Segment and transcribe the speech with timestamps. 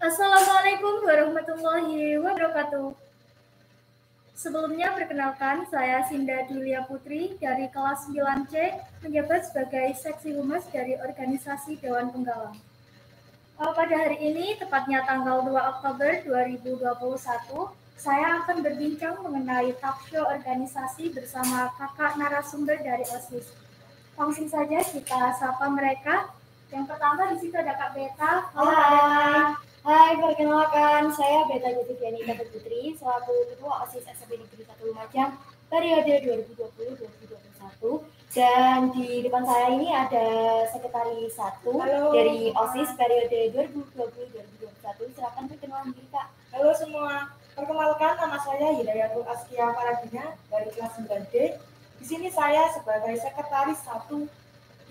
[0.00, 2.96] Assalamualaikum warahmatullahi wabarakatuh.
[4.32, 11.76] Sebelumnya perkenalkan saya Sinda Julia Putri dari kelas 9C menjabat sebagai seksi humas dari organisasi
[11.84, 12.56] Dewan Penggalang.
[13.60, 20.24] Uh, pada hari ini, tepatnya tanggal 2 Oktober 2021, saya akan berbincang mengenai talk show
[20.24, 23.52] organisasi bersama kakak narasumber dari OSIS.
[24.16, 26.32] Langsung saja kita sapa mereka.
[26.72, 28.48] Yang pertama di situ ada Kak Beta.
[28.56, 29.69] Halo Kak Beta.
[29.80, 35.40] Hai, perkenalkan saya Beta Yutiviani Dapat Putri selaku Ketua OSIS SMP Negeri 1 Lumajang
[35.72, 36.20] periode
[36.52, 38.04] 2020-2021
[38.36, 40.28] dan di depan saya ini ada
[40.68, 41.80] sekretaris satu
[42.12, 46.28] dari OSIS periode 2020-2021 silakan perkenalan diri Kak.
[46.52, 51.56] Halo semua, perkenalkan nama saya Hidayatul Askia Paradina dari kelas 9D.
[51.96, 54.28] Di sini saya sebagai sekretaris satu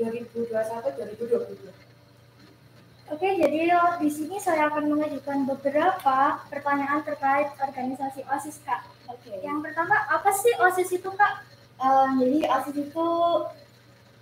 [0.02, 1.88] 2021-2022.
[3.09, 8.86] Oke, jadi di sini saya akan mengajukan beberapa pertanyaan terkait organisasi OSIS, Kak.
[9.09, 9.33] Oke.
[9.42, 11.42] Yang pertama, apa sih OSIS itu, Kak?
[11.81, 13.08] Um, jadi OSIS itu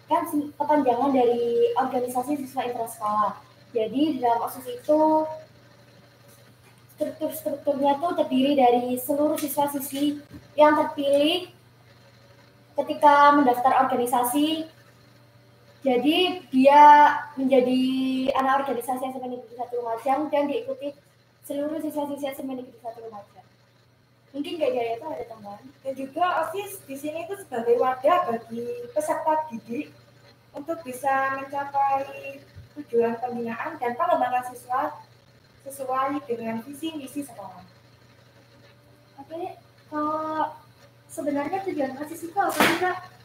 [0.08, 3.36] kan kepanjangan dari organisasi siswa intrasekolah.
[3.76, 5.28] Jadi di dalam OSIS itu
[6.96, 10.24] struktur-strukturnya itu terdiri dari seluruh siswa-siswi
[10.56, 11.52] yang terpilih
[12.80, 14.64] ketika mendaftar organisasi
[15.86, 16.84] jadi dia
[17.38, 17.82] menjadi
[18.34, 20.90] anak organisasi SMP Negeri Satu Lumajang dan diikuti
[21.46, 23.46] seluruh siswa-siswa SMP Negeri Satu Lumajang.
[24.34, 25.66] Mungkin gak jaya itu ada tambahan.
[25.86, 29.94] Dan juga OSIS di sini itu sebagai wadah bagi peserta didik
[30.58, 32.42] untuk bisa mencapai
[32.78, 34.98] tujuan pembinaan dan pengembangan siswa
[35.66, 37.64] sesuai dengan visi misi sekolah.
[39.22, 39.58] Oke,
[39.90, 40.54] kalau
[41.10, 43.17] sebenarnya tujuan OSIS itu apa sih kak?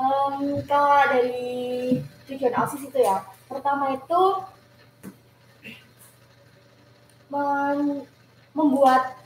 [0.00, 4.22] Um, kalau dari tujuan OSIS itu ya, pertama itu
[7.28, 8.08] mem
[8.56, 9.20] membuat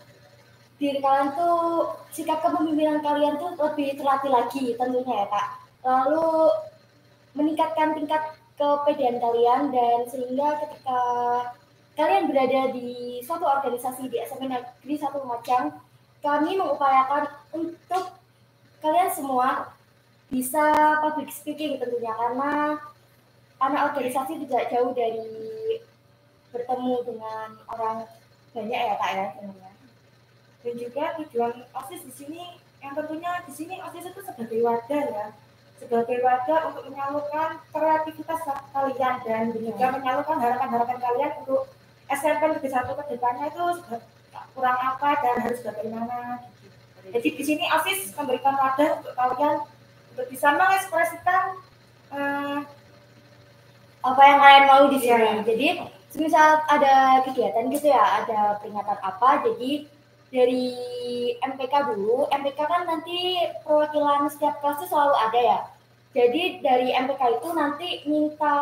[0.82, 5.48] diri kalian tuh sikap kepemimpinan kalian tuh lebih terlatih lagi tentunya ya kak.
[5.86, 6.50] Lalu
[7.38, 11.00] meningkatkan tingkat kepedean kalian dan sehingga ketika
[11.94, 15.70] kalian berada di suatu organisasi di SMP Negeri Satu Lumajang,
[16.18, 18.18] kami mengupayakan untuk
[18.82, 19.70] kalian semua
[20.32, 20.64] bisa
[21.04, 22.80] public speaking tentunya karena
[23.60, 25.80] anak organisasi tidak jauh dari
[26.52, 27.96] bertemu dengan orang
[28.54, 29.70] banyak ya kak ya tentunya.
[30.64, 31.54] Dan juga tujuan
[31.84, 32.42] osis di sini
[32.80, 35.26] yang tentunya di sini osis itu sebagai wadah ya
[35.84, 41.68] sebagai wadah untuk menyalurkan kreativitas kalian dan juga menyalurkan harapan-harapan kalian untuk
[42.08, 43.64] SMP lebih satu ke depannya itu
[44.54, 46.46] kurang apa dan harus bagaimana.
[47.04, 49.56] Jadi di sini OSIS memberikan wadah untuk kalian
[50.14, 51.58] untuk bisa mengekspresikan
[52.14, 52.62] uh,
[54.06, 55.26] apa yang kalian mau di sini.
[55.26, 55.34] Ya.
[55.42, 55.68] Jadi
[56.14, 59.90] misal ada kegiatan gitu ya, ada peringatan apa, jadi
[60.30, 60.70] dari
[61.42, 65.58] MPK dulu, MPK kan nanti perwakilan setiap kelas itu selalu ada ya.
[66.14, 68.54] Jadi dari MPK itu nanti minta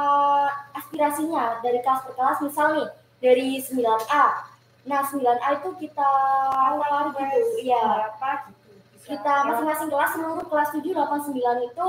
[0.72, 2.88] aspirasinya dari kelas per kelas, misal nih
[3.20, 4.26] dari 9A.
[4.88, 6.10] Nah 9A itu kita
[6.80, 8.08] lari gitu, iya.
[8.16, 8.61] Berapa gitu
[9.02, 11.88] kita masing-masing kelas seluruh kelas 7 8 9 itu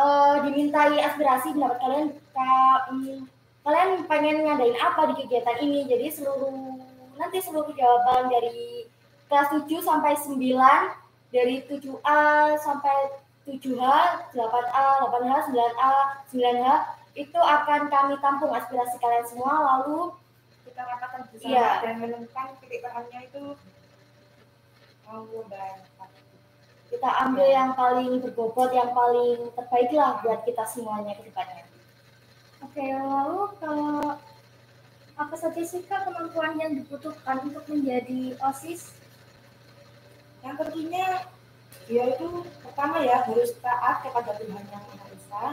[0.00, 2.50] uh, dimintai aspirasi pendapat kalian ka,
[2.88, 3.28] um,
[3.64, 5.84] kalian pengen ngadain apa di kegiatan ini?
[5.84, 6.80] Jadi seluruh
[7.20, 8.88] nanti seluruh jawaban dari
[9.28, 10.40] kelas 7 sampai 9
[11.30, 12.96] dari 7A sampai
[13.46, 13.84] 7H,
[14.34, 15.92] 8A, 8H, 9A,
[16.32, 16.68] 9H
[17.18, 19.54] itu akan kami tampung aspirasi kalian semua.
[19.58, 20.14] Lalu
[20.64, 21.82] kita rapatkan bersama iya.
[21.82, 23.42] dan menemukan titik terangnya itu
[26.90, 31.64] kita ambil yang paling berbobot, yang paling terbaik lah buat kita semuanya ke depannya.
[32.66, 34.18] Oke, lalu kalau
[35.14, 38.90] apa saja sih kak kemampuan yang dibutuhkan untuk menjadi OSIS?
[40.42, 41.06] Yang tentunya
[41.86, 45.46] dia itu pertama ya harus taat kepada Tuhan yang Maha Esa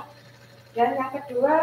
[0.77, 1.55] dan yang kedua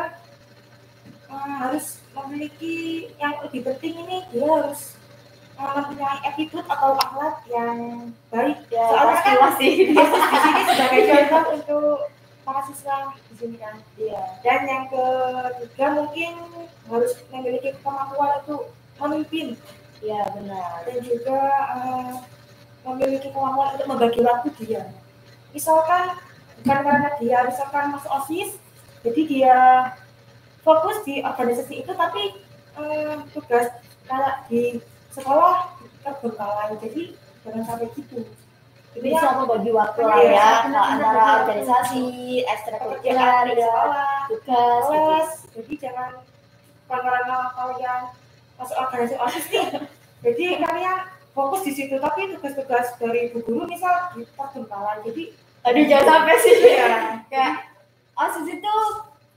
[1.30, 4.98] eh, harus memiliki yang lebih penting ini dia harus
[5.54, 11.98] mempunyai attitude atau akhlak yang baik ya soalnya kan pasti di sini sebagai contoh untuk
[12.44, 13.80] para siswa di sini kan.
[13.96, 14.20] Iya.
[14.44, 16.32] Dan yang ketiga mungkin
[16.92, 18.62] harus memiliki kemampuan untuk
[19.00, 19.56] memimpin.
[20.04, 20.84] Ya benar.
[20.84, 21.40] Dan juga
[21.72, 22.12] uh,
[22.84, 24.92] memiliki kemampuan untuk membagi waktu dia.
[25.56, 26.20] Misalkan
[26.60, 28.50] bukan karena dia misalkan masuk osis
[29.02, 29.58] jadi dia
[30.62, 32.40] fokus di organisasi itu tapi
[32.78, 33.68] uh, tugas
[34.08, 34.78] kalau di
[35.14, 37.02] sekolah terbengkalai jadi
[37.46, 38.18] jangan sampai gitu.
[38.94, 42.04] Jadi bisa ya, membagi waktu lah ya, ya antara organisasi
[42.46, 43.46] ekstrakurikuler
[44.30, 45.58] tugas gitu.
[45.58, 46.12] jadi jangan
[46.86, 48.00] karena kalian
[48.54, 49.18] masuk organisasi.
[49.18, 49.66] Osis nih
[50.22, 50.98] jadi kalian
[51.34, 51.98] fokus di situ.
[51.98, 55.24] Tapi tugas-tugas dari ibu guru misal di terbengkalai jadi
[55.64, 56.54] Aduh jangan sampai sih.
[56.60, 56.88] ya
[57.32, 57.54] Kayak
[58.14, 58.74] OSIS itu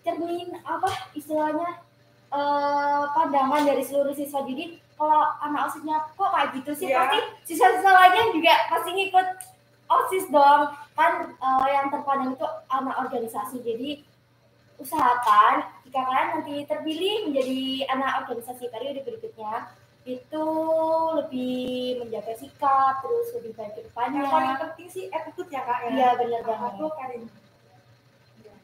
[0.06, 1.81] cermin apa istilahnya
[2.27, 4.45] eh pandangan dari seluruh siswa.
[4.45, 6.97] Jadi kalau anak OSISnya kok kayak gitu sih Iya.
[6.99, 9.27] pasti siswa-siswa lainnya juga pasti ngikut
[9.88, 10.61] OSIS dong.
[10.91, 13.61] Kan eh, yang terpandang itu anak organisasi.
[13.61, 14.01] Jadi
[14.77, 15.53] usahakan
[15.83, 19.69] jika kalian nanti terpilih menjadi anak organisasi periode berikutnya
[20.03, 20.45] itu
[21.13, 21.59] lebih
[22.00, 24.21] menjaga sikap terus lebih baik ke depannya.
[24.21, 26.71] yang paling penting sih attitude ya kak ya Iya benar banget.
[26.75, 27.23] tuh Karin
[28.38, 28.55] Iya.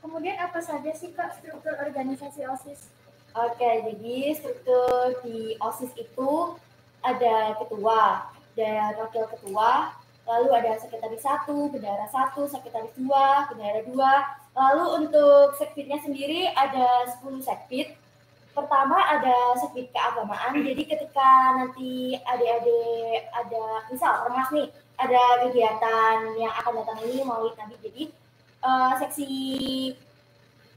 [0.00, 2.88] Kemudian apa saja sih Kak struktur organisasi OSIS?
[3.30, 6.58] Oke, jadi struktur di OSIS itu
[6.98, 8.26] ada ketua
[8.58, 9.94] dan wakil ketua,
[10.26, 14.12] lalu ada sekretaris satu, bendahara satu, sekretaris dua, bendahara dua.
[14.58, 17.94] Lalu untuk sekbidnya sendiri ada 10 sekbid.
[18.50, 24.66] Pertama ada sekbid keagamaan, jadi ketika nanti adik-adik ada, misal ormas nih,
[24.98, 28.02] ada kegiatan yang akan datang ini maulid nabi, jadi
[28.66, 29.30] eh, seksi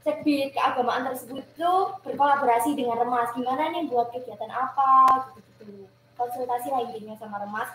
[0.04, 1.72] sekbid keagamaan tersebut itu
[2.04, 3.32] berkolaborasi dengan remas.
[3.32, 5.32] Gimana nih buat kegiatan apa?
[5.34, 5.88] Gitu-gitu.
[6.14, 7.72] Konsultasi lah intinya sama remas.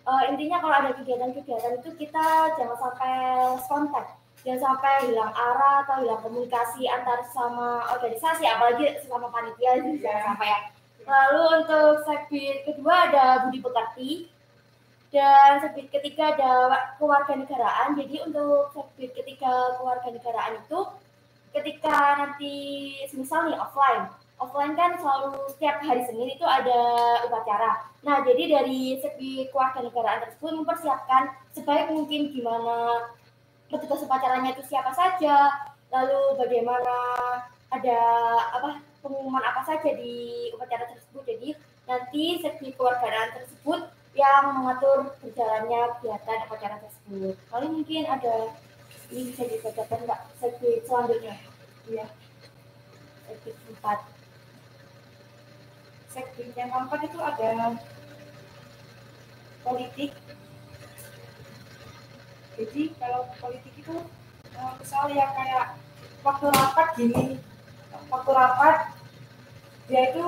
[0.00, 3.14] Eh, intinya kalau ada kegiatan-kegiatan itu kita jangan sampai
[3.70, 4.06] kontak
[4.40, 10.32] jangan sampai hilang arah atau hilang komunikasi antar sama organisasi apalagi sama panitia itu jangan
[10.32, 10.60] sampai ya.
[11.04, 14.10] Lalu untuk sekbid kedua ada budi pekerti
[15.12, 16.52] dan sekbid ketiga ada
[16.96, 17.98] kewarganegaraan.
[18.00, 20.80] Jadi untuk sekbid ketiga kewarganegaraan itu
[21.50, 22.54] ketika nanti
[23.14, 24.10] misal nih offline.
[24.40, 26.80] Offline kan selalu setiap hari Senin itu ada
[27.28, 27.92] upacara.
[28.00, 33.04] Nah jadi dari segi kewarganegaraan tersebut mempersiapkan sebaik mungkin gimana
[33.68, 35.52] petugas upacaranya itu siapa saja
[35.92, 36.96] lalu bagaimana
[37.68, 38.00] ada
[38.56, 41.22] apa pengumuman apa saja di upacara tersebut.
[41.28, 41.48] Jadi
[41.84, 43.80] nanti segi kewarganegaraan tersebut
[44.16, 47.34] yang mengatur berjalannya kegiatan upacara tersebut.
[47.52, 48.34] Lalu mungkin ada
[49.10, 51.34] ini bisa dibacakan nggak segi selanjutnya.
[51.90, 52.06] Iya.
[53.26, 53.98] segi empat
[56.10, 57.50] sekbid yang keempat itu ada
[59.66, 60.10] politik?
[62.58, 63.96] Jadi kalau politik itu
[64.54, 65.66] eh, misal ya kayak
[66.22, 67.26] waktu rapat gini
[68.10, 68.76] waktu rapat
[69.90, 70.26] dia itu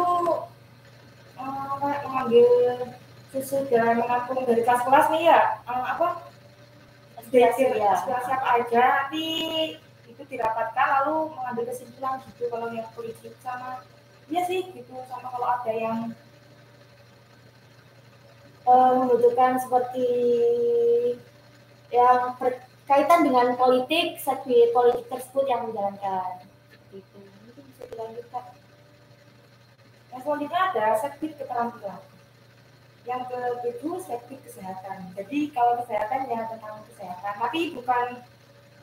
[1.83, 2.49] kayak mengambil
[3.35, 5.41] susu dan menampung dari kelas-kelas nih ya.
[5.67, 6.32] Eh, apa
[7.33, 7.97] Aspirasi, Aspirasi, ya.
[7.97, 9.27] aspirasi apa aja nanti
[10.05, 13.81] itu dirapatkan lalu mengambil kesimpulan gitu kalau yang politik sama
[14.29, 16.13] iya sih gitu sama kalau ada yang
[18.69, 20.09] eh, membutuhkan seperti
[21.89, 26.45] yang berkaitan dengan politik segi politik tersebut yang menjalankan.
[26.93, 28.45] Itu mungkin bisa dilanjutkan.
[30.13, 32.12] Yang selanjutnya ada sekbid keterampilan
[33.03, 35.11] yang ketujuh sekbid kesehatan.
[35.19, 37.33] Jadi kalau kesehatan ya tentang kesehatan.
[37.39, 38.07] Tapi bukan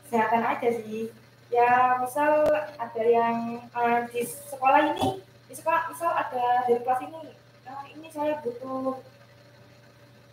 [0.04, 1.08] kesehatan aja sih.
[1.50, 2.46] Ya misal
[2.78, 5.18] ada yang eh, di sekolah ini
[5.50, 7.20] di sekolah misal ada dari kelas ini
[7.66, 9.02] eh, ini saya butuh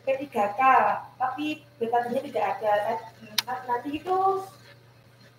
[0.08, 0.62] P3K
[1.20, 2.74] tapi betadanya tidak ada.
[3.48, 4.18] Nah, nanti itu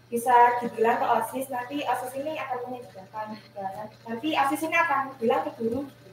[0.09, 3.29] bisa dibilang ke OSIS nanti OSIS ini akan menyediakan
[4.09, 6.08] nanti OSIS ini akan bilang ke guru gitu.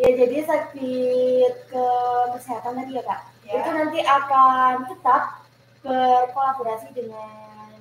[0.00, 1.86] Ya jadi sakit ke
[2.34, 3.66] kesehatan tadi ya kak Ya.
[3.66, 5.42] itu nanti akan tetap
[5.82, 7.74] berkolaborasi dengan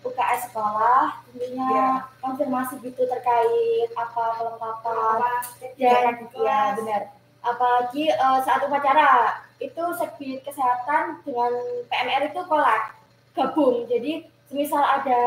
[0.00, 1.88] UKS sekolah tentunya Ya.
[2.18, 5.32] konfirmasi gitu terkait apa kelengkapan apa
[5.76, 7.02] dan ya benar
[7.40, 11.52] apalagi eh, saat upacara itu sekbid kesehatan dengan
[11.92, 12.96] PMR itu kolak
[13.36, 15.20] gabung jadi semisal ada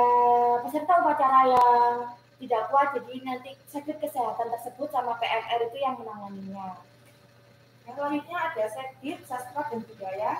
[0.65, 1.93] peserta upacara yang
[2.43, 6.83] tidak kuat jadi nanti sekbid kesehatan tersebut sama PMR itu yang menanganinya
[7.87, 10.31] Yang selanjutnya ada sekbid sastra dan budaya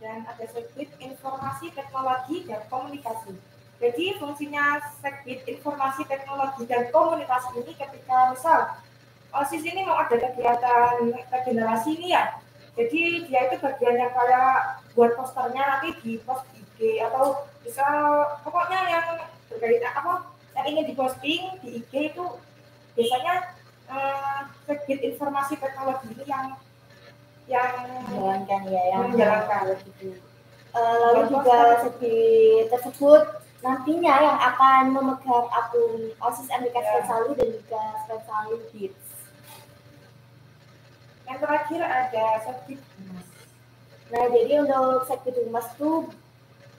[0.00, 3.36] dan ada sekbid informasi teknologi dan komunikasi.
[3.76, 8.80] Jadi fungsinya sekbid informasi teknologi dan komunikasi ini ketika misal
[9.36, 12.40] OSIS ini mau ada kegiatan regenerasi ini ya.
[12.76, 17.96] Jadi dia itu bagian yang kayak buat posternya nanti di post IG atau misal
[18.44, 19.06] pokoknya yang
[19.48, 22.24] berkaitan apa yang ingin diposting di IG itu
[22.92, 23.34] biasanya
[24.64, 26.46] sekbid informasi teknologi ini yang
[27.46, 27.70] yang
[28.10, 29.62] menjalankan ya yang Menjalankan.
[29.84, 30.18] gitu.
[30.72, 33.22] Eh, lalu juga sekbid tersebut
[33.60, 36.84] nantinya yang akan memegang akun OSIS MBK Ya.
[36.90, 39.04] Spensalu dan juga Spensalu Kids.
[41.26, 43.26] yang terakhir ada sekbid humas.
[44.06, 46.06] Nah, jadi untuk sekbid humas tuh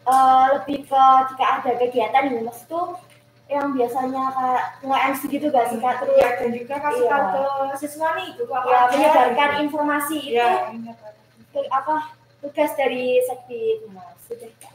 [0.04, 2.96] eh, lebih ke jika ada kegiatan di humas tuh
[3.48, 7.16] yang biasanya kayak nge-MC gitu gak sih kak terus ya dan juga kasih Iya.
[7.32, 9.64] tahu ke siswa nih itu apa ya menyebarkan gitu.
[9.64, 10.50] informasi itu ya
[11.48, 11.96] ke- apa
[12.38, 14.74] tugas dari sekti humas sudah Kak.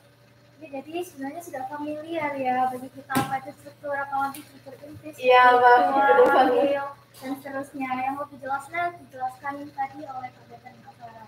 [0.58, 5.42] Ya, jadi sebenarnya sudah familiar ya bagi kita apa itu struktur accounting, struktur intis, Iya,
[5.52, 6.86] Betul banget.
[7.12, 7.90] dan seterusnya.
[8.00, 10.48] Yang lebih jelasnya dijelaskan tadi oleh Kak
[10.96, 11.26] Farah.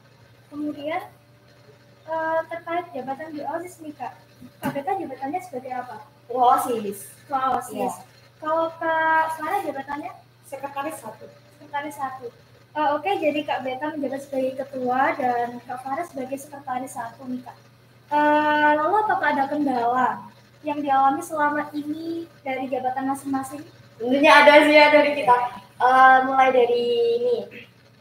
[0.48, 1.02] Kemudian
[2.04, 4.12] eh, terkait jabatan di OSIS nih Kak.
[4.70, 5.96] Beta jabatannya sebagai apa?
[6.28, 7.72] Osis Ketua OSIS.
[7.72, 7.90] Iya.
[8.36, 10.12] Kalau Kak Farah jabatannya
[10.44, 11.24] sekretaris satu
[11.56, 12.26] sekretaris satu.
[12.74, 17.40] Eh, Oke, jadi Kak Beta menjabat sebagai ketua dan Kak Farah sebagai sekretaris satu nih
[17.40, 17.56] Kak.
[18.10, 20.08] Eh, lalu apakah ada kendala
[20.60, 23.64] yang dialami selama ini dari jabatan masing-masing?
[23.94, 25.36] tentunya ada sih ya dari kita
[25.74, 26.82] Eh, mulai dari
[27.14, 27.38] ini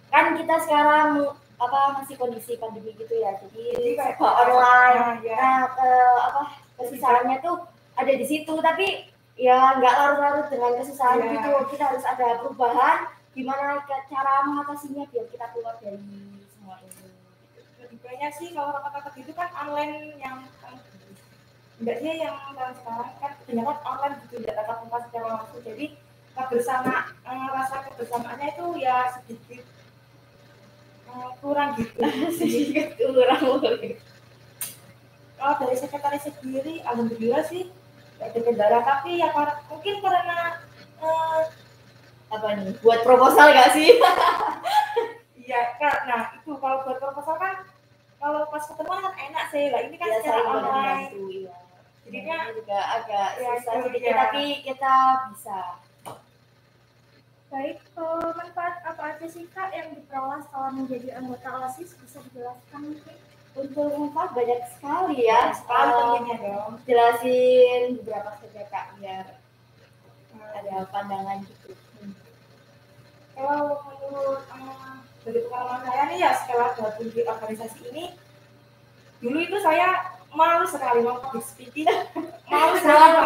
[0.10, 1.26] kan kita sekarang
[1.56, 5.38] apa masih kondisi pandemi gitu ya jadi serba online Nah, ya.
[5.38, 6.42] nah ke apa
[6.76, 11.30] kesusahannya tuh ada di situ tapi ya nggak larut-larut dengan kesusahan Iya.
[11.38, 11.52] gitu.
[11.74, 12.98] Kita harus ada perubahan
[13.34, 15.98] gimana cara mengatasinya biar kita keluar dari
[16.54, 17.10] semua ini
[17.82, 20.46] lebih banyak sih kalau rapat-rapat itu kan online yang
[21.82, 25.62] enggak sih yang sekarang kan kebanyakan online gitu ya tatap muka secara langsung.
[25.66, 25.86] Jadi
[26.34, 26.94] kebersama
[27.26, 29.64] eh, rasa kebersamaannya itu ya sedikit
[31.10, 31.98] eh, kurang gitu.
[32.38, 33.42] Sedikit kurang.
[35.34, 37.68] Kalau dari sekretaris sendiri alhamdulillah sih
[38.24, 40.40] ada kendala tapi ya kar- mungkin karena
[40.98, 41.42] eh,
[42.30, 43.90] apa nih buat proposal gak sih
[45.44, 46.08] Iya, Kak.
[46.08, 47.68] Nah, itu kalau buat proposal kan
[48.16, 49.68] kalau pas ketemuan kan enak sih.
[49.68, 51.12] Lah ini kan ya secara online.
[51.28, 51.56] iya
[52.02, 54.16] Jadinya juga agak Ya, susah sedikit dia.
[54.18, 54.94] tapi kita
[55.30, 55.60] bisa
[57.50, 61.92] Baik, eh, manfaat apa aja sih Kak yang diperoleh setelah menjadi anggota OSIS?
[61.94, 63.18] Bisa dijelaskan mungkin?
[63.54, 66.72] Untuk manfaat banyak sekali ya sekali Eh, tentunya dong.
[66.84, 69.26] jelasin beberapa saja kak biar
[70.34, 71.78] Nah, ada pandangan gitu
[73.34, 74.94] Kalau menurut eh,
[75.24, 78.06] dari pengalaman saya nih ya setelah gabung di organisasi ini,
[79.18, 81.88] dulu itu saya malu sekali mau public speaking,
[82.46, 83.18] malu sekali.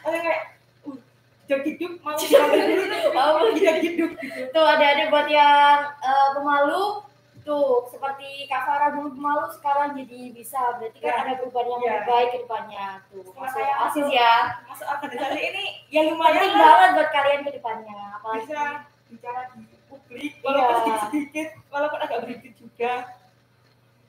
[0.00, 0.42] Saya kayak,
[0.86, 0.96] uh,
[1.44, 4.06] jam hidup mau sampai dulu Oh, hidup gitu.
[4.50, 7.03] tuh ada ada buat yang eh, pemalu
[7.44, 10.60] tuh seperti kak Farah dulu pemalu sekarang jadi bisa.
[10.76, 11.16] Berarti kan Ya.
[11.20, 11.90] ada perubahan yang Ya.
[11.92, 12.86] lebih baik ke depannya.
[13.06, 14.32] Tuh masuk saya asis ya.
[14.64, 16.64] Masuk organisasi ini ya lumayan penting lah.
[16.66, 18.62] banget buat kalian ke depannya apalagi bisa
[19.06, 20.74] bicara di publik walaupun Iya.
[20.80, 22.92] sedikit sedikit walaupun agak berisik juga.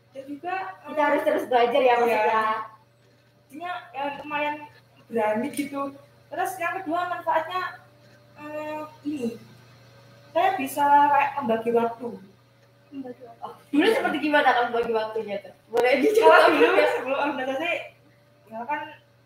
[0.10, 2.46] Dan juga kita harus terus belajar ya maksudnya
[3.46, 4.56] artinya ya, lumayan
[5.06, 5.82] berani gitu.
[6.25, 7.62] Terus yang kedua manfaatnya
[8.36, 9.36] eh, ini.
[10.32, 12.10] Saya bisa kayak Membagi waktu.
[13.42, 15.54] Oh, dulu seperti gimana kan bagi waktunya tuh?
[15.68, 17.72] Boleh dicoba dulu sebelum organisasi
[18.46, 18.82] ya kan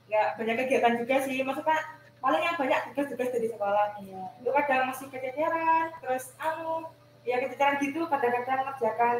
[0.09, 1.37] nggak banyak kegiatan juga sih.
[1.39, 1.79] Maksudnya
[2.19, 4.23] paling yang banyak tugas-tugas dari sekolah Iya.
[4.37, 6.89] itu kadang masih kececeran terus anu
[7.23, 9.15] ya kececeran gitu kadang-kadang mengerjakan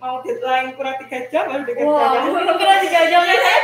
[0.00, 2.20] mau deadline kurang tiga jam baru dikerjakan.
[2.60, 3.36] Kira tiga jam ya?
[3.36, 3.58] Saya.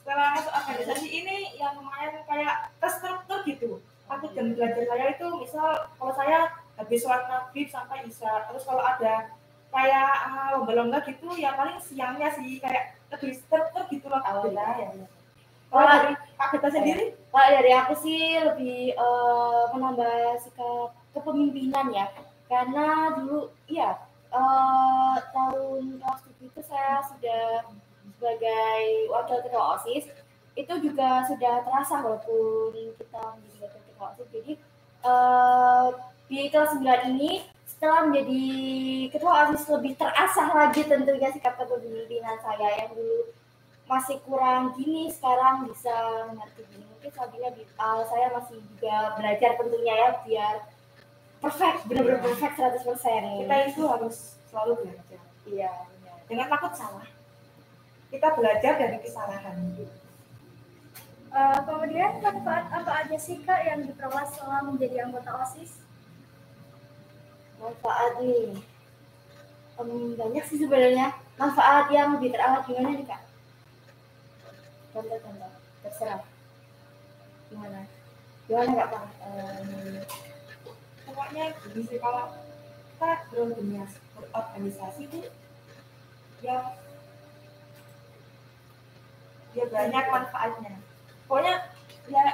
[0.00, 3.78] setelah masuk organisasi ini yang lumayan kayak terstruktur gitu.
[4.10, 8.80] Aku jam belajar saya itu misal kalau saya habis sholat maghrib sampai isya terus kalau
[8.80, 9.28] ada
[9.68, 14.48] kayak ah, lomba-lomba gitu ya paling siangnya sih kayak lebih terstruktur gitu loh Oh, Kak
[14.48, 14.64] Beta.
[14.74, 14.88] iya.
[14.90, 15.06] kalau
[15.70, 22.06] Kalau- dari Kak Beta sendiri Kalau dari aku sih lebih eh, menambah sikap kepemimpinan ya,
[22.46, 23.94] karena dulu iya
[24.30, 27.62] eh, tahun kelas tujuh itu saya sudah
[28.10, 30.10] sebagai wakil ketua osis
[30.52, 34.28] itu juga sudah terasa walaupun kita menjadi wakil ketua osis.
[34.34, 34.52] Jadi
[35.06, 35.88] eh,
[36.30, 38.44] di kelas 9 ini setelah menjadi
[39.10, 43.34] ketua osis lebih terasah lagi tentunya sikap kepemimpinan saya yang dulu
[43.90, 45.90] masih kurang gini sekarang bisa
[46.30, 46.86] mengerti gini.
[46.86, 50.54] Mungkin selanjutnya di, uh, saya masih juga belajar tentunya ya biar
[51.42, 55.20] perfect benar-benar perfect 100% kita itu harus selalu belajar.
[55.50, 56.16] Iya benar.
[56.30, 57.08] jangan takut salah.
[58.14, 59.56] Kita belajar dari kesalahan.
[61.30, 65.89] Eh, kemudian manfaat apa aja sih Kak yang diperoleh setelah menjadi anggota OSIS?
[67.60, 68.56] Manfaat nih
[69.80, 71.16] Em, banyak sih sebenarnya.
[71.40, 73.22] Manfaat yang lebih terawat gimana nih kak?
[74.92, 76.20] Contoh-contoh terserah.
[77.48, 77.88] Gimana?
[78.44, 79.08] Gimana kak Pang?
[79.24, 80.04] Em,
[81.08, 82.28] pokoknya gini sih kalau
[82.92, 85.18] kita berorganisasi, berorganisasi itu
[86.44, 86.76] yang
[89.56, 90.76] ya banyak manfaatnya.
[91.24, 91.54] Pokoknya
[92.04, 92.24] ya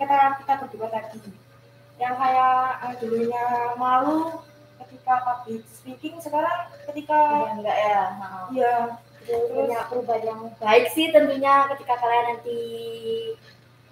[0.00, 1.20] kata kita berdua tadi.
[2.00, 3.44] Yang kayak eh, dulunya
[3.76, 4.40] malu
[4.86, 8.02] ketika public speaking sekarang ketika udah enggak ya.
[8.52, 8.74] Ya
[9.24, 12.60] itu punya perubahan yang baik sih tentunya ketika kalian nanti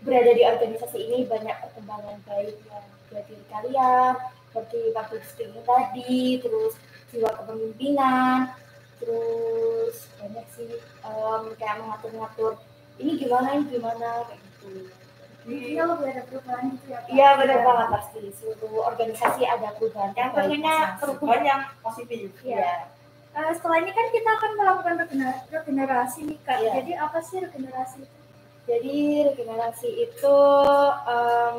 [0.05, 4.13] berada di organisasi ini banyak perkembangan baik yang buat diri kalian
[4.53, 6.77] seperti public speaking tadi terus
[7.09, 8.53] jiwa kepemimpinan
[9.01, 12.61] terus banyak sih em, kayak mengatur-ngatur
[13.01, 14.93] ini gimana ini gimana kayak gitu
[15.43, 20.99] Ada perubahan ya iya benar banget pasti seluruh organisasi ada perubahan yang masing-masing.
[20.99, 22.87] perubahan yang positif Iya.
[23.33, 26.59] Eh, setelah ini kan kita akan melakukan regener- regenerasi nih Kak.
[26.61, 26.71] Iya.
[26.79, 28.17] Jadi apa sih regenerasi itu?
[28.63, 28.97] Jadi
[29.27, 30.37] regenerasi itu
[31.09, 31.59] em,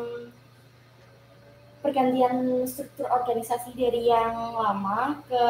[1.82, 5.46] pergantian struktur organisasi dari yang lama ke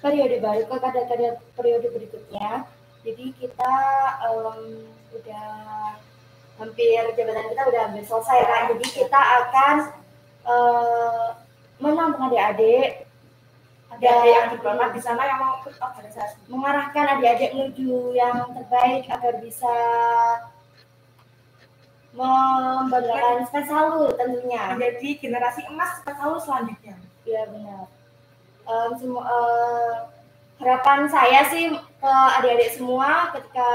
[0.00, 2.64] periode baru ke kada-kada periode berikutnya.
[3.00, 3.74] Jadi kita
[4.24, 4.58] em,
[5.12, 5.48] udah
[6.60, 8.62] hampir jabatan kita udah hampir selesai kan.
[8.76, 9.74] Jadi kita akan
[10.44, 11.26] eh,
[11.80, 13.08] menampung adik-adik
[13.90, 19.10] ada yang di bawah di sana yang mau ikut organisasi mengarahkan adik-adik menuju yang terbaik
[19.10, 19.74] agar bisa
[22.14, 24.74] membanggakan Spesalu tentunya.
[24.74, 27.86] menjadi generasi emas tahun selanjutnya Iya benar.
[28.66, 29.94] Em, semua eh,
[30.62, 33.70] harapan saya sih ke adik-adik semua ketika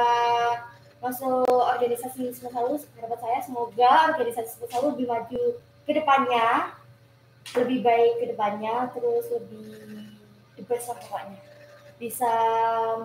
[1.05, 5.43] masuk organisasi Spesalu, harapan saya semoga organisasi Spesalu lebih maju
[5.85, 6.73] ke depannya,
[7.53, 9.69] lebih baik ke depannya, terus lebih
[10.57, 11.37] the best lah pokoknya.
[12.01, 12.33] Bisa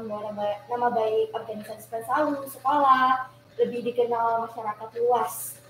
[0.00, 3.28] membawa nama, baik organisasi Spesalu, sekolah,
[3.60, 5.60] lebih dikenal masyarakat luas.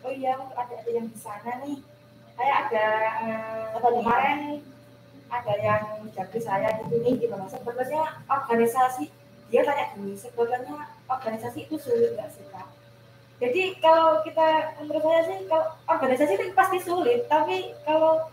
[0.00, 1.76] oh iya ada ada yang di sana nih
[2.32, 2.86] kayak ada
[3.20, 4.64] eh, Apa kemarin
[5.28, 9.12] ada yang jaga saya gitu nih gimana sebenarnya organisasi
[9.50, 12.70] dia tanya dulu sebenarnya organisasi itu sulit nggak sih kak?
[13.42, 18.30] Jadi kalau kita menurut saya sih kalau organisasi itu pasti sulit tapi kalau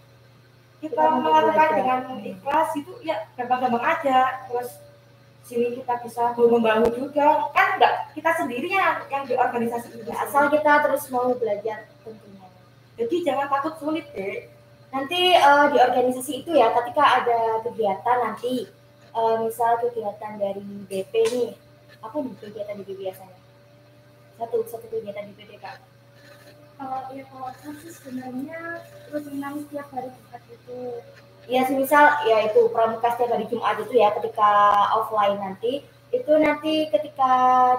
[0.77, 4.45] kita Kita melakukan dengan ikhlas itu ya gampang-gampang aja.
[4.45, 4.77] Terus
[5.41, 7.49] sini kita bisa membangun juga.
[7.49, 10.05] Kan enggak kita sendirinya yang di organisasi ini.
[10.05, 12.45] Ya, asal kita terus mau belajar tentunya.
[12.97, 14.49] jadi jangan takut sulit deh
[14.87, 18.63] Nanti eh, di organisasi itu ya, ketika ada kegiatan nanti,
[19.17, 21.51] eh, misal kegiatan dari BP nih,
[22.05, 23.39] apa nih kegiatan di BP biasanya?
[24.37, 25.81] Satu, satu kegiatan di BP kak.
[26.77, 30.81] Kalau ya kalau aku sih sebenarnya rutinan setiap hari Jumat itu.
[31.47, 34.51] Ya, semisal ya itu pramuka setiap hari Jumat itu ya, ketika
[34.93, 35.81] offline nanti,
[36.13, 37.31] itu nanti ketika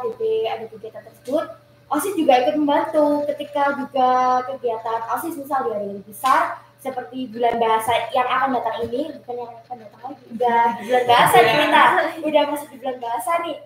[0.02, 1.44] DP ada kegiatan tersebut,
[1.88, 7.90] OSIS juga ikut membantu ketika juga kegiatan OSIS misal di hari besar, seperti bulan bahasa
[8.14, 11.84] yang akan datang ini, bukan yang akan datang lagi, udah bulan bahasa nih kita,
[12.22, 13.56] udah masuk di bulan bahasa nih.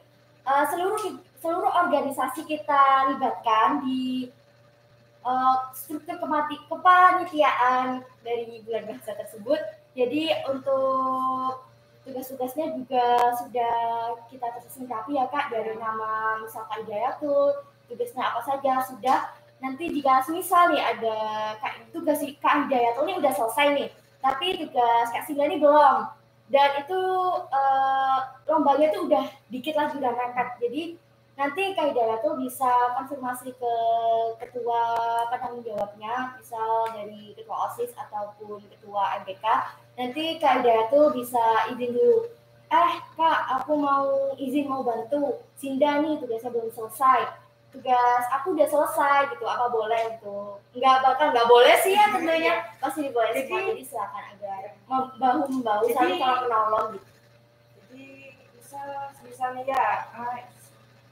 [0.42, 1.00] Eh, seluruh
[1.38, 4.32] seluruh organisasi kita libatkan di
[5.22, 9.60] eh, struktur kemati kepanitiaan dari bulan bahasa tersebut.
[9.92, 11.68] Jadi untuk
[12.02, 13.06] tugas-tugasnya juga
[13.38, 13.76] sudah
[14.26, 19.20] kita tersusun rapi ya kak dari nama misal Kak Hidayatul, tugasnya apa saja sudah.
[19.62, 21.16] Nanti jika semisal nih ada
[21.62, 26.10] kak tugas Kak Hidayatul ini udah selesai nih, tapi tugas Kak Singa ini belum.
[26.50, 27.00] Dan itu
[27.46, 28.18] eh,
[28.50, 30.48] lombanya itu udah dikit lagi udah mepet.
[30.58, 30.82] Jadi
[31.38, 33.74] nanti Kak Hidayatul bisa konfirmasi ke
[34.42, 34.82] ketua
[35.30, 39.46] penanggung jawabnya, misal dari ketua OSIS ataupun ketua MPK
[39.94, 42.26] nanti Kak Hidayatul bisa izin dulu.
[42.66, 45.38] Eh Kak, aku mau izin mau bantu.
[45.54, 47.41] Sinda nih tugasnya belum selesai.
[47.72, 50.60] Tugas aku udah selesai gitu, apa boleh gitu.
[50.76, 52.54] Nggak bakal nggak boleh sih ya tentunya.
[52.76, 53.48] Pasti boleh semua.
[53.48, 57.08] Jadi- Jadi silakan agar membahu membahu Jadi- saling tolong menolong gitu.
[57.82, 58.04] jadi
[58.52, 58.88] misal
[59.20, 60.36] misalnya ya ah,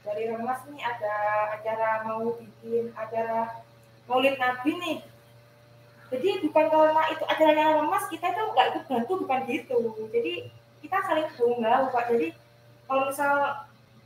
[0.01, 1.15] dari Remas nih ada
[1.53, 3.61] acara mau bikin acara
[4.05, 4.97] Maulid Nabi nih
[6.09, 9.77] jadi bukan karena itu acaranya Remas kita itu nggak ikut bantu bukan gitu
[10.09, 10.33] jadi
[10.81, 12.27] kita saling tunggal pak jadi
[12.83, 13.33] kalau misal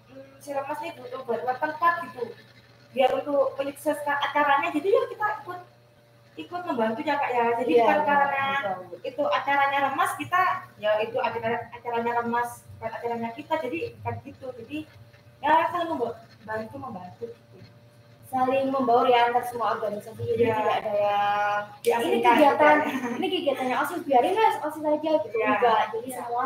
[0.08, 2.24] hmm, si Remas nih butuh bantuan tempat gitu
[2.96, 5.60] biar untuk menyukseskan acaranya jadi ya kita ikut
[6.36, 8.46] ikut membantunya kak ya jadi Iya, bukan benar, karena
[8.80, 8.98] betul.
[9.04, 10.42] itu acaranya remas kita
[10.76, 14.78] ya itu acara acaranya remas bukan acaranya kita jadi bukan gitu jadi
[15.40, 17.58] ya saling membantu membantu gitu.
[18.26, 20.56] saling membaur ya antar semua organisasi jadi Iya.
[20.56, 22.92] tidak ada yang ini Diasingkan kegiatan ya.
[23.16, 25.50] ini kegiatannya osis biarin lah osis aja gitu Iya.
[25.52, 26.18] enggak jadi Iya.
[26.20, 26.46] semua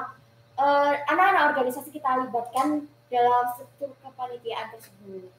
[0.60, 2.68] eh, anak-anak organisasi kita libatkan
[3.10, 5.32] dalam struktur kepanitiaan tersebut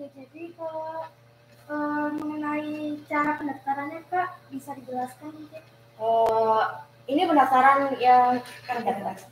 [0.00, 1.04] Oke, jadi kalau
[1.68, 5.60] eh, mengenai cara pendaftarannya Kak bisa dijelaskan mungkin?
[6.00, 6.62] Eh,
[7.12, 8.40] ini pendaftaran yang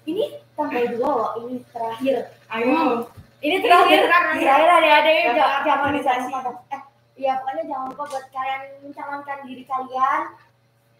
[0.04, 2.36] ini tanggal dua loh ini terakhir.
[2.52, 3.08] Ayo.
[3.40, 4.12] Ini terakhir.
[4.12, 4.44] terakhir.
[4.44, 6.30] terakhir ada ada Daftar jangan organisasi.
[6.36, 6.82] eh
[7.16, 10.20] ya pokoknya jangan lupa buat kalian mencalonkan diri kalian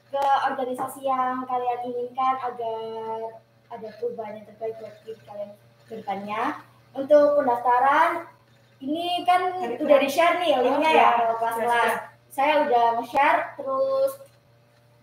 [0.08, 3.36] ke organisasi yang kalian inginkan agar
[3.68, 5.50] ada perubahan yang terbaik buat diri kalian
[5.84, 6.64] ke depannya.
[6.96, 8.37] Untuk pendaftaran
[8.78, 11.10] ini kan Dari udah di share nih linknya Oh, ya iya.
[11.14, 11.58] ke kelas-kelas.
[11.58, 11.90] Sudah,
[12.28, 14.12] Saya udah nge-share terus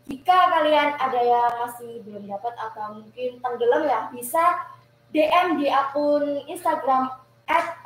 [0.05, 4.69] jika kalian ada yang masih belum dapat atau mungkin tenggelam ya bisa
[5.09, 7.09] DM di akun Instagram
[7.49, 7.81] at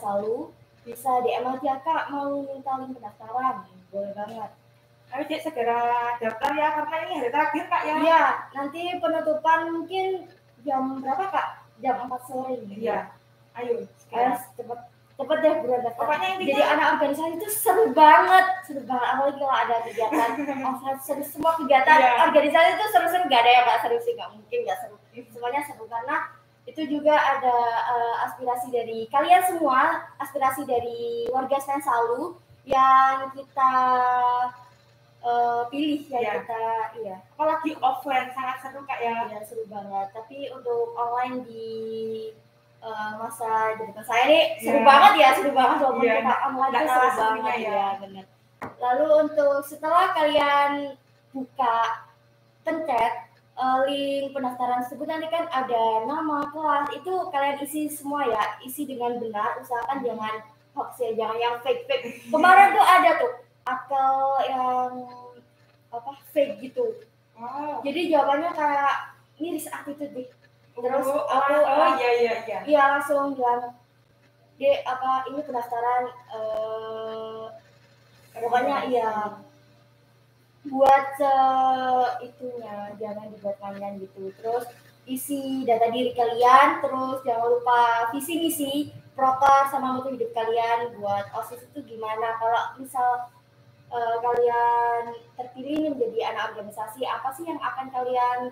[0.00, 0.50] selalu
[0.82, 4.50] bisa DM aja kak mau minta link pendaftaran boleh banget
[5.14, 7.94] Ayo Dek segera daftar ya karena ini hari terakhir kak ya.
[8.02, 8.22] Iya,
[8.58, 10.26] nanti penutupan mungkin
[10.66, 11.48] jam berapa kak?
[11.78, 12.58] Jam 4 sore.
[12.66, 13.14] Iya.
[13.54, 13.86] Ayo.
[14.06, 14.32] Segera.
[14.56, 14.78] cepet
[15.16, 15.92] cepet deh daftar.
[15.96, 19.08] Pokoknya intinya- Jadi anak organisasi itu seru banget, seru banget.
[19.10, 20.28] Apalagi kalau ada kegiatan,
[21.06, 22.12] seru semua kegiatan Iya.
[22.24, 23.24] organisasi itu seru-seru.
[23.26, 24.96] Gak ada yang gak seru sih, gak mungkin gak seru.
[25.32, 26.16] Semuanya seru karena
[26.66, 27.56] itu juga ada
[27.88, 29.80] eh, aspirasi dari kalian semua,
[30.16, 33.72] aspirasi dari warga Sensalu yang kita
[35.22, 36.32] eh, pilih ya Iya.
[36.38, 36.62] kita
[36.94, 39.26] iya Apalagi offline sangat seru kak ya.
[39.26, 40.12] Ya seru banget.
[40.12, 41.66] Tapi untuk online di
[42.86, 44.86] eh, masa depan saya nih seru Iya.
[44.86, 47.70] banget ya, seru banget walaupun Iya, kita online kalah seru banget ya.
[47.72, 48.24] ya, benar.
[48.76, 50.70] Lalu untuk setelah kalian
[51.30, 51.76] buka
[52.62, 53.12] pencet
[53.56, 58.84] eh, link pendaftaran tersebut nanti kan ada nama kelas itu kalian isi semua ya, isi
[58.84, 59.56] dengan benar.
[59.58, 60.34] Usahakan jangan
[60.72, 62.04] hoax ya, jangan yang fake fake.
[62.32, 63.32] Kemarin tuh ada tuh
[63.64, 64.90] akal yang
[65.88, 67.02] apa fake gitu
[67.36, 67.84] Oh.
[67.84, 70.24] jadi jawabannya kayak miris attitude deh
[70.76, 72.58] terus oh, aku oh, ah, iya iya iya.
[72.68, 73.72] iya langsung bilang
[74.60, 77.44] dek apa ini pendaftaran eh
[78.36, 79.10] pokoknya iya
[80.66, 81.34] buat se
[82.26, 84.66] itunya jangan dibuat kalian gitu terus
[85.06, 88.72] isi data diri kalian terus jangan lupa visi misi
[89.14, 93.30] proker sama moto hidup kalian buat osis itu gimana kalau misal
[93.88, 98.50] eh, kalian terpilih menjadi anak organisasi apa sih yang akan kalian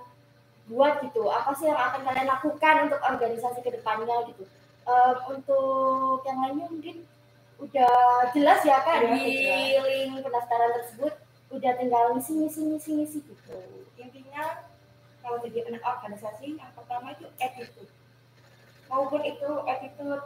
[0.69, 1.29] buat gitu.
[1.29, 4.45] Apa sih yang akan kalian lakukan untuk organisasi ke depannya gitu?
[4.85, 6.97] Em, untuk yang lainnya mungkin
[7.57, 11.15] udah jelas ya kak Iya, di link pendaftaran tersebut
[11.55, 13.57] udah tinggal ngisi ngisi ngisi ngisi gitu.
[13.97, 14.67] Intinya
[15.25, 17.93] kalau jadi anak organisasi yang pertama itu attitude.
[18.91, 20.25] Maupun itu attitude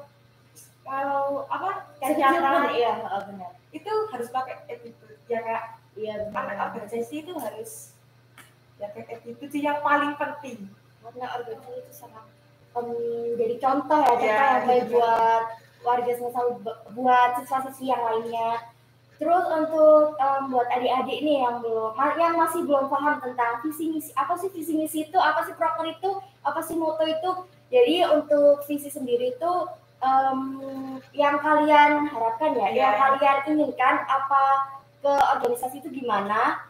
[0.82, 3.52] kalau apa iya heeh, benar.
[3.70, 5.20] itu harus pakai attitude.
[5.28, 5.62] Ya kak?
[5.94, 7.92] Iya anak organisasi itu harus
[8.78, 10.70] ya kayak attitude sih yang paling penting
[11.02, 12.24] karena organisasi itu sangat
[12.72, 12.86] em,
[13.34, 14.92] jadi contoh ya contoh Iya, yang baik iya.
[14.94, 15.42] buat
[15.78, 16.40] warga semesta
[16.92, 18.50] buat siswa-siswi yang lainnya
[19.18, 24.10] terus untuk em, buat adik-adik nih yang belum yang masih belum paham tentang visi misi
[24.14, 26.10] apa sih visi misi itu apa sih proker itu
[26.42, 27.30] apa sih moto itu
[27.68, 29.52] jadi untuk visi sendiri itu
[29.98, 30.40] em,
[31.10, 32.78] yang kalian harapkan ya Iya.
[32.78, 34.42] yang kalian inginkan apa
[34.98, 36.62] ke organisasi itu gimana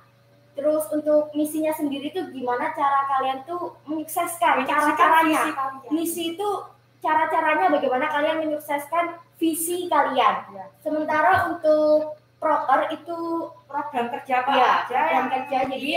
[0.59, 5.55] terus untuk misinya sendiri tuh gimana cara kalian tuh menyukseskan cara-caranya?
[5.95, 6.49] Misi itu
[6.99, 10.51] cara-caranya bagaimana kalian menyukseskan visi kalian.
[10.51, 10.67] Ya.
[10.83, 13.19] Sementara untuk proker itu
[13.71, 15.91] program kerja apa ya aja program yang kerja jadi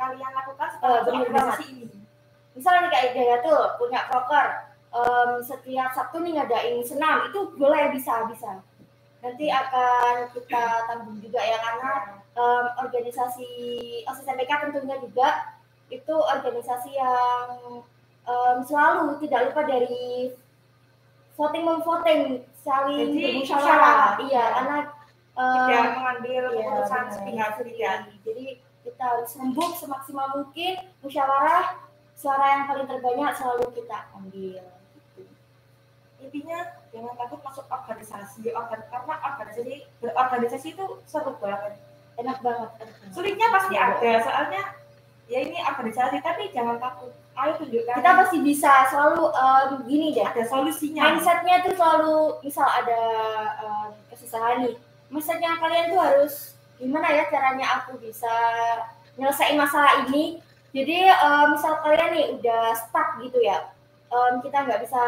[0.00, 1.98] kalian lakukan Eh, setelah bener organisasi ini?
[2.56, 4.46] Misalnya nih kayak Hidayah tuh punya proker
[4.88, 8.64] em, setiap Sabtu nih ngadain senam itu boleh bisa bisa
[9.18, 13.50] nanti akan kita tanggung juga ya karena em, organisasi
[14.06, 15.58] OSIS MPK tentunya juga
[15.90, 17.82] itu organisasi yang
[18.22, 20.30] em, selalu tidak lupa dari
[21.34, 22.22] voting memvoting
[22.62, 24.10] saling bermusyawarah musyawarah.
[24.26, 24.76] iya karena
[25.34, 28.46] em, tidak mengambil Iya, keputusan sepihak tidak jadi
[28.86, 31.76] kita harus rembuk semaksimal mungkin musyawarah
[32.18, 35.22] suara yang paling terbanyak selalu kita ambil gitu.
[36.18, 36.58] intinya
[36.90, 41.78] jangan takut masuk organisasi organ karena organisasi berorganisasi itu seru banget
[42.18, 42.70] enak banget.
[43.14, 44.62] Sulitnya pasti ada soalnya
[45.28, 47.14] ya ini organisasi tapi jangan takut.
[47.38, 48.02] Ayo tunjukkan.
[48.02, 50.26] Kita pasti bisa selalu em, gini deh.
[50.26, 51.02] Ada solusinya.
[51.06, 53.02] Mindsetnya tuh selalu misal ada
[53.62, 54.74] em, kesusahan nih.
[55.08, 56.34] Mindsetnya kalian tuh harus
[56.78, 58.34] gimana ya caranya aku bisa
[59.14, 60.42] nyelesain masalah ini?
[60.74, 63.70] Jadi em, misal kalian nih udah stuck gitu ya
[64.08, 65.02] em, kita nggak bisa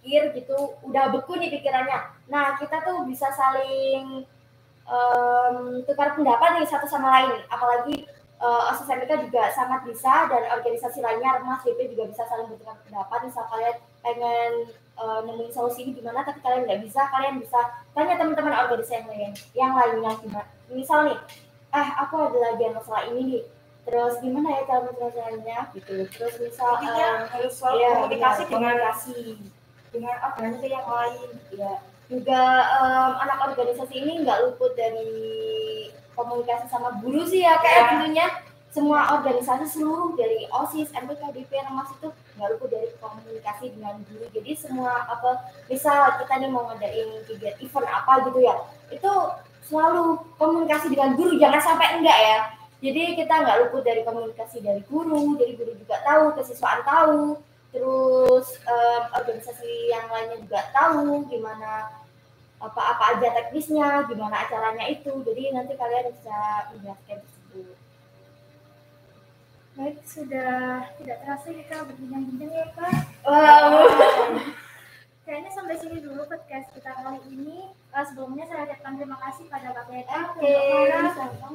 [0.00, 1.98] pikir gitu udah beku nih pikirannya.
[2.30, 4.24] Nah kita tuh bisa saling
[4.84, 5.56] em,
[5.88, 8.04] tukar pendapat nih satu sama lain apalagi
[8.44, 12.76] uh, OSIS MPK juga sangat bisa dan organisasi lainnya Mas BP juga bisa saling bertukar
[12.84, 13.18] pendapat.
[13.24, 14.52] Misal kalian pengen
[15.00, 17.60] uh, nemuin solusi ini gimana tapi kalian nggak bisa kalian bisa
[17.96, 20.48] tanya teman-teman organisasi yang lain yang lainnya gimana.
[20.68, 21.18] Misal nih
[21.74, 23.44] eh aku ada lagi yang masalah ini nih.
[23.84, 25.58] Terus gimana ya cara menyelesaikannya?
[25.76, 25.94] Gitu.
[26.08, 29.18] Terus misal intinya em, harus selalu iya, komunikasi benar, dengan komunikasi.
[29.92, 31.30] dengan organisasi yang lain.
[31.52, 31.72] Ya
[32.14, 32.42] juga
[32.80, 35.10] em, anak organisasi ini nggak luput dari
[36.14, 37.88] komunikasi sama guru sih ya kayak Ya.
[37.90, 38.26] tentunya
[38.74, 44.26] semua organisasi seluruh dari osis MPK DP mas itu nggak luput dari komunikasi dengan guru.
[44.34, 48.54] Jadi semua apa misal kita nih mau ngadain kegiatan event apa gitu ya
[48.90, 49.12] itu
[49.70, 52.38] selalu komunikasi dengan guru jangan sampai enggak ya.
[52.82, 57.38] Jadi kita nggak luput dari komunikasi dari guru jadi guru juga tahu kesiswaan tahu.
[57.74, 61.90] Terus um, organisasi yang lainnya juga tahu gimana
[62.70, 66.38] apa-apa aja teknisnya gimana acaranya itu jadi nanti kalian bisa
[66.72, 67.76] menjelaskan tersebut
[69.74, 72.94] Baik, sudah tidak terasa kita berbincang-bincang ya Kak.
[73.26, 73.74] wow
[75.24, 77.72] Kayaknya sampai sini dulu podcast kita kali ini.
[77.72, 80.52] Eh, sebelumnya saya ucapkan terima kasih pada Kak Beta oke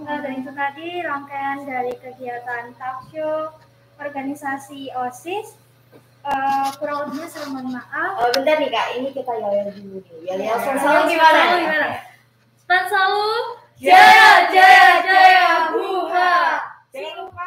[0.04, 3.54] Nah, dan itu tadi rangkaian dari kegiatan talk show
[4.02, 5.54] organisasi OSIS.
[6.30, 8.12] Eh, kurang lebihnya saya mohon maaf.
[8.22, 10.18] Oh, bentar nih kak, ini kita yel dulu nih.
[10.30, 11.39] Yel Ya, selalu gimana?
[11.42, 11.88] Selalu gimana?
[12.62, 13.30] Span selalu.
[13.82, 16.36] Jaya jaya jaya buha.
[16.94, 17.46] Jangan lupa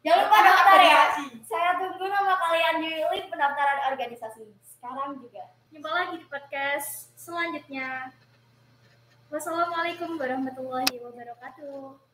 [0.00, 1.02] Jangan lupa daftar ya.
[1.44, 4.48] Saya tunggu nama kalian di link pendaftaran organisasi.
[4.64, 5.52] Sekarang juga.
[5.68, 8.16] Jumpa lagi di podcast selanjutnya.
[9.28, 12.09] Wassalamualaikum warahmatullahi wabarakatuh.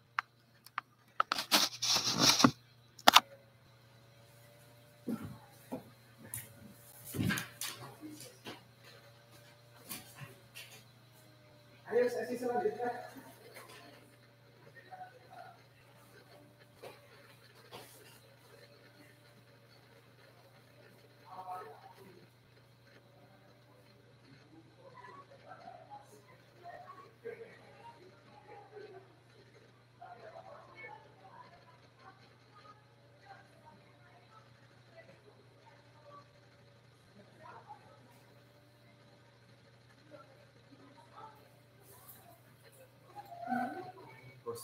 [12.07, 13.06] Ayo sesi selanjutnya.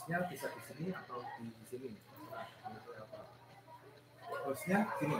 [0.03, 1.95] Hostnya bisa di sini atau di sini?
[2.27, 3.23] Apa?
[4.43, 5.15] Hostnya sini.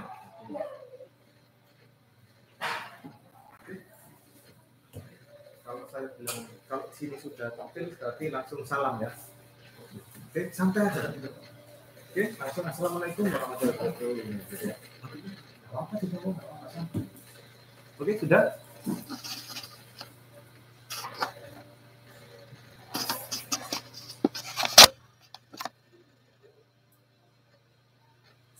[5.63, 9.15] Kalau saya bilang kalau sini sudah tampil berarti langsung salam ya.
[10.28, 11.15] Oke, santai aja.
[11.15, 14.19] Oke, langsung assalamualaikum warahmatullahi wabarakatuh.
[18.04, 18.60] Oke, sudah.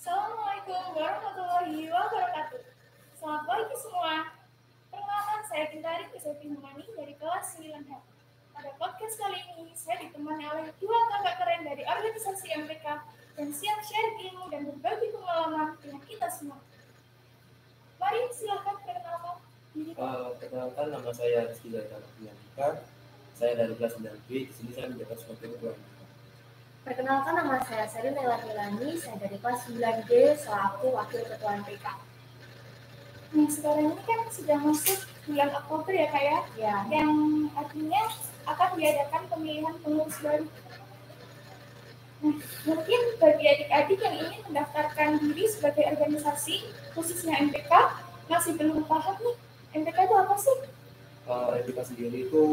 [0.04, 2.60] Assalamualaikum warahmatullahi wabarakatuh.
[3.16, 4.36] Selamat pagi semua.
[4.92, 7.92] Perkenalkan saya Kintari Kusepi Humani dari kelas 9H.
[8.52, 12.86] Pada podcast kali ini, saya ditemani oleh dua kakak keren dari organisasi MPK
[13.40, 16.60] dan siap share ilmu dan berbagi pengalaman dengan kita semua.
[18.04, 19.36] Mari silahkan perkenalkan
[19.72, 19.92] diri.
[19.96, 22.78] Eh, perkenalkan nama saya Rizky Zainal Abdullah
[23.34, 24.30] Saya dari kelas 9B.
[24.30, 25.74] Di sini saya menjabat sebagai ketua.
[26.86, 31.86] Perkenalkan nama saya Sari Nela Hilani, saya dari kelas 9G selaku wakil ketua MPK.
[33.34, 37.10] Nah, sekarang ini kan sudah masuk bulan Oktober ya kak ya, Ya, yang
[37.58, 38.04] artinya
[38.46, 40.46] akan diadakan pemilihan pengurus baru.
[42.22, 42.36] Nah,
[42.70, 46.62] mungkin bagi adik-adik yang ingin mendaftarkan diri sebagai organisasi,
[46.94, 47.74] khususnya MPK,
[48.30, 49.38] masih belum paham nih,
[49.74, 50.58] MPK itu apa sih?
[51.24, 52.44] Eh, MPK sendiri itu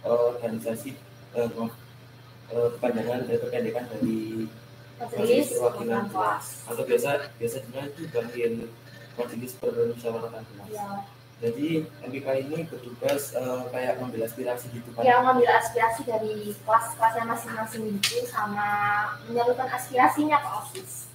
[0.00, 0.90] eh, organisasi
[1.34, 1.72] eh, maaf,
[2.48, 4.18] eh, kepanjangan dari perpendekan dari
[4.98, 6.44] majelis perwakilan kelas.
[6.66, 8.52] atau biasa biasanya itu dipanggil
[9.14, 10.68] majelis permusyawaratan kelas.
[10.68, 10.88] Ya,
[11.38, 15.02] Jadi MPK ini bertugas eh, kayak mengambil aspirasi gitu kan.
[15.02, 18.66] yang mengambil aspirasi dari kelas-kelasnya masing-masing itu sama
[19.24, 21.07] menyalurkan aspirasinya ke OSIS.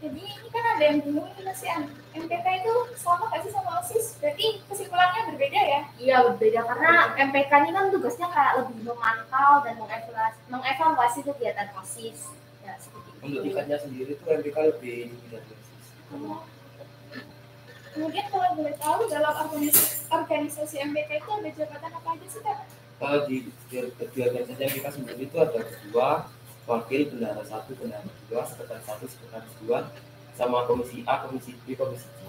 [0.00, 1.84] Jadi ini kan ada yang bingung nih Mas Ian.
[2.16, 4.16] MPK itu sama nggak sih sama OSIS?
[4.16, 5.80] Berarti kesimpulannya berbeda ya?
[6.00, 12.32] Iya berbeda karena MPK ini kan tugasnya kayak lebih memantau dan mengevaluasi, mengevaluasi kegiatan OSIS.
[12.64, 13.44] Ya seperti Untuk itu.
[13.52, 14.96] tingkatnya sendiri itu MPK lebih
[15.28, 15.86] dari OSIS.
[17.90, 22.58] Kemudian kalau boleh tahu dalam organisasi, organisasi MPK itu ada jabatan apa aja sih kak?
[22.96, 23.36] Kalau di,
[23.68, 26.08] di, di organisasi MPK sendiri itu ada ketua,
[26.68, 29.88] wakil, bendahara satu, bendahara dua, sekretaris satu, sekretaris dua,
[30.36, 32.20] sama komisi A, komisi B, komisi C.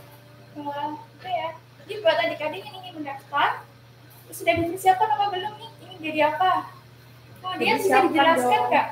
[0.60, 1.50] Wah, itu ya.
[1.82, 3.64] Jadi buat adik-adik yang ingin mendaftar,
[4.32, 5.70] sudah dipersiapkan apa belum nih?
[5.84, 6.72] Ini jadi apa?
[7.42, 8.88] Kemudian bisa Dipersiapkan dijelaskan nggak?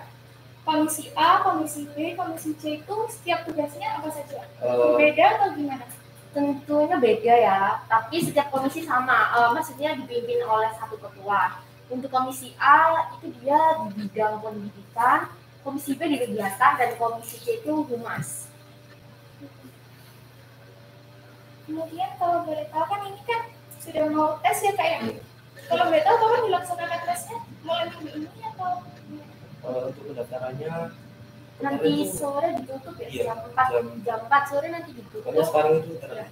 [0.67, 4.43] Komisi A, komisi B, komisi C itu setiap tugasnya apa saja?
[4.43, 5.85] Eh, Berbeda atau gimana?
[6.29, 11.57] Tentunya beda ya, tapi setiap komisi sama, eh, maksudnya dipimpin oleh satu ketua.
[11.89, 12.77] Untuk komisi A
[13.15, 18.45] itu dia di bidang pendidikan, komisi B di kegiatan, dan komisi C itu humas.
[21.65, 23.41] Kemudian kalau boleh tahu kan ini kan
[23.75, 24.99] sudah mau tes ya kak ya?
[25.65, 27.37] Kalau boleh tahu kapan dilaksanakan tesnya?
[27.61, 28.73] Mulai minggu ini atau?
[29.59, 30.71] eh, untuk pendaftarannya
[31.59, 35.73] nanti sore ditutup ya Iya, jam 4 jam- jam 4 sore nanti ditutup Karena sekarang
[35.75, 36.31] itu ter-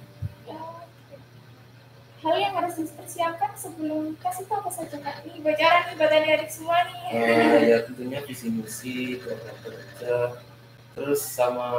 [2.18, 5.22] Hal yang harus dipersiapkan sebelum kasih tahu apa saja kak?
[5.22, 6.98] Ini bocoran nih buat adik-adik semua nih.
[7.14, 10.18] Eh, ya tentunya visi misi program kerja
[10.92, 11.70] terus sama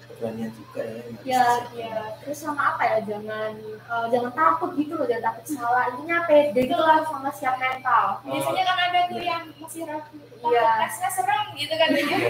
[0.00, 1.44] keberanian juga ya ya
[1.76, 6.24] ya terus sama apa ya jangan eh, jangan takut gitu loh jangan takut salah intinya
[6.24, 10.16] pede gitu lah sama siap mental Biasanya kan ada tuh yang masih ragu.
[10.40, 10.68] Iya.
[10.88, 11.88] tesnya serem gitu kan.
[11.92, 12.28] Iya.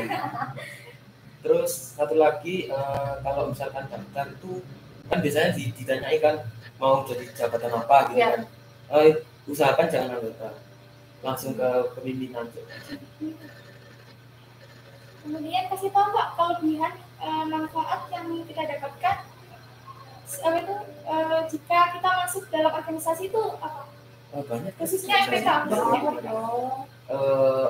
[1.46, 4.66] terus satu lagi eh, kalau misalkan daftar itu
[5.07, 6.42] kan biasanya di- ditanyai kan
[6.77, 8.29] mau jadi jabatan apa gitu Iya.
[8.31, 8.43] kan.
[8.95, 9.11] Eh,
[9.47, 10.49] usahakan jangan anggota.
[11.21, 12.47] Langsung ke pemimpinan.
[15.25, 19.17] Kemudian kasih tahu kak kelebihan eh, manfaat yang kita dapatkan?
[20.35, 23.83] Apa itu eh, jika kita masuk dalam organisasi itu apa?
[24.35, 24.73] Eh, banyak.
[24.77, 27.67] Khususnya MPK, khususnya dong Eh,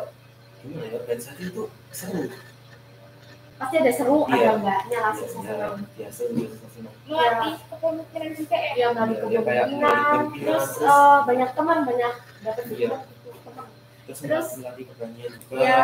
[0.62, 2.30] gimana ya organisasi itu seru
[3.54, 4.34] pasti ada seru Iya.
[4.34, 6.94] ada enggaknya lah ya, susah ya, senang ya seru ya, senang.
[7.04, 8.70] Melatih kepemimpinan juga ya.
[8.74, 8.88] Iya,
[9.24, 12.88] iya, kayak kepemimpinan terus eh, banyak teman banyak dapat Iya.
[13.44, 13.66] teman
[14.04, 15.80] terus, Terus- melatih keberanian juga ya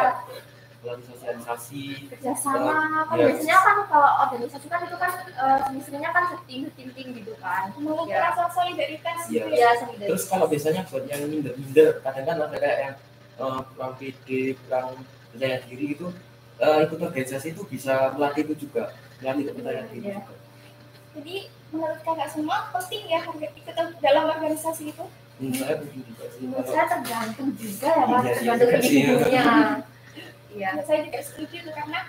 [0.80, 2.72] melatih sosialisasi kerjasama
[3.04, 3.26] kan Iya.
[3.28, 7.62] biasanya kan kalau organisasi kan itu kan eh, semisalnya kan setim setim tim gitu kan
[7.76, 8.24] Mengukur Iya.
[8.26, 9.32] rasa solidaritas Iya.
[9.36, 9.60] gitu ya.
[9.62, 12.94] ya solidaritas terus kalau biasanya buat yang minder-minder kadang kan ada kayak yang
[13.38, 14.86] eh, kurang pede kurang
[15.30, 16.08] percaya diri gitu
[16.60, 20.34] eh, ikut organisasi itu bisa melatih itu juga melatih kepercayaan diri juga.
[21.10, 21.36] Jadi
[21.70, 25.04] menurut kakak semua penting ya ikut dalam organisasi itu.
[25.40, 26.40] menurut saya penting juga sih.
[26.44, 29.00] Menurut saya tergantung juga ya mas Iya, tergantung iya, iya.
[29.00, 29.42] individunya
[30.52, 30.68] iya.
[30.76, 32.00] Nah, saya juga setuju tuh karena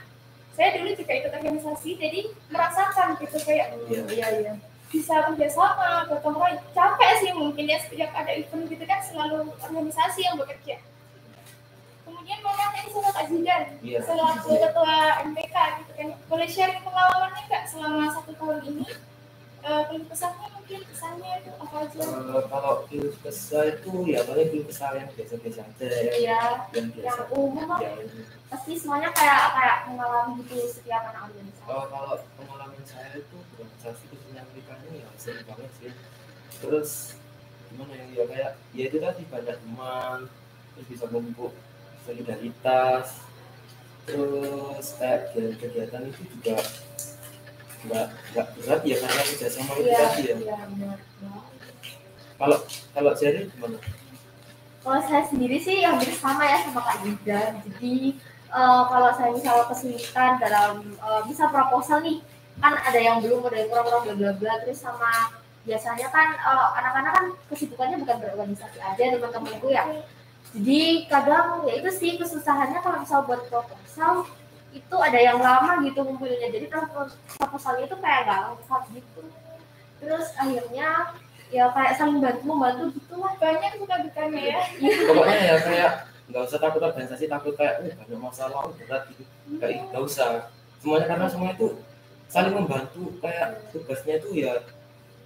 [0.51, 2.19] saya dulu juga ikut organisasi jadi
[2.51, 4.01] merasakan gitu kayak Iya.
[4.11, 4.53] iya iya.
[4.91, 6.59] Bisa kerjasama gotong royong.
[6.75, 10.75] Capek sih mungkin ya setiap ada event gitu kan selalu organisasi yang bekerja
[12.25, 13.99] kemudian nih sama Kak Zidan iya.
[14.03, 16.09] Selaku ketua MPK gitu kan.
[16.29, 18.85] Boleh sharing pengalamannya nggak selama satu tahun ini?
[19.61, 21.99] Eh keluh kesahnya mungkin kesannya itu apa aja?
[22.01, 25.85] Eh, kalau keluh kesah itu ya paling keluh kesah yang biasa-biasa aja.
[25.85, 26.41] Ya iya.
[26.73, 27.05] Yang biasa.
[27.05, 27.69] yang umum.
[27.77, 27.91] Ya
[28.49, 34.03] pasti semuanya kayak kayak mengalami gitu setiap anak organisasi Oh, kalau pengalaman saya itu organisasi
[34.11, 34.43] khususnya
[34.91, 35.93] ini ya seru banget sih.
[36.59, 36.89] Terus
[37.71, 40.19] gimana ya, ya kayak ya itu tadi banyak teman,
[40.75, 41.53] terus bisa memupuk
[42.11, 43.07] solidaritas,
[44.03, 46.59] terus kayak kegiatan itu juga
[47.81, 50.35] nggak nggak berat ya karena kerjasama itu iya tadi ya.
[50.37, 50.99] iya benar
[52.37, 52.57] Kalau
[52.93, 53.77] kalau saya gimana?
[54.81, 57.41] kalau saya sendiri sih hampir sama ya sama Kak Yuda.
[57.65, 58.17] Jadi
[58.49, 62.17] eh, kalau saya misalnya kesulitan dalam eh, bisa proposal nih,
[62.57, 64.53] kan ada yang belum, ada yang kurang-kurang bla bla bla.
[64.65, 69.85] Terus sama biasanya kan eh, anak-anak kan kesibukannya bukan berorganisasi aja teman-temanku ya.
[70.51, 74.27] Jadi kadang ya itu sih kesusahannya kalau misal buat proposal
[74.71, 76.51] itu ada yang lama gitu ngumpulnya.
[76.51, 79.21] Jadi propos- proposalnya itu kayak nggak lengkap gitu.
[80.03, 80.89] Terus akhirnya
[81.51, 83.35] ya kayak saling bantu membantu gitu lah.
[83.35, 84.59] banyak suka dukanya ya
[85.07, 85.91] Pokoknya ya kayak
[86.31, 89.23] nggak usah takut organisasi, takut kayak oh, banyak masalah, berat gitu.
[89.59, 90.51] Kayak nggak usah.
[90.79, 91.67] Semuanya karena semua itu
[92.31, 94.63] saling membantu kayak tugasnya itu ya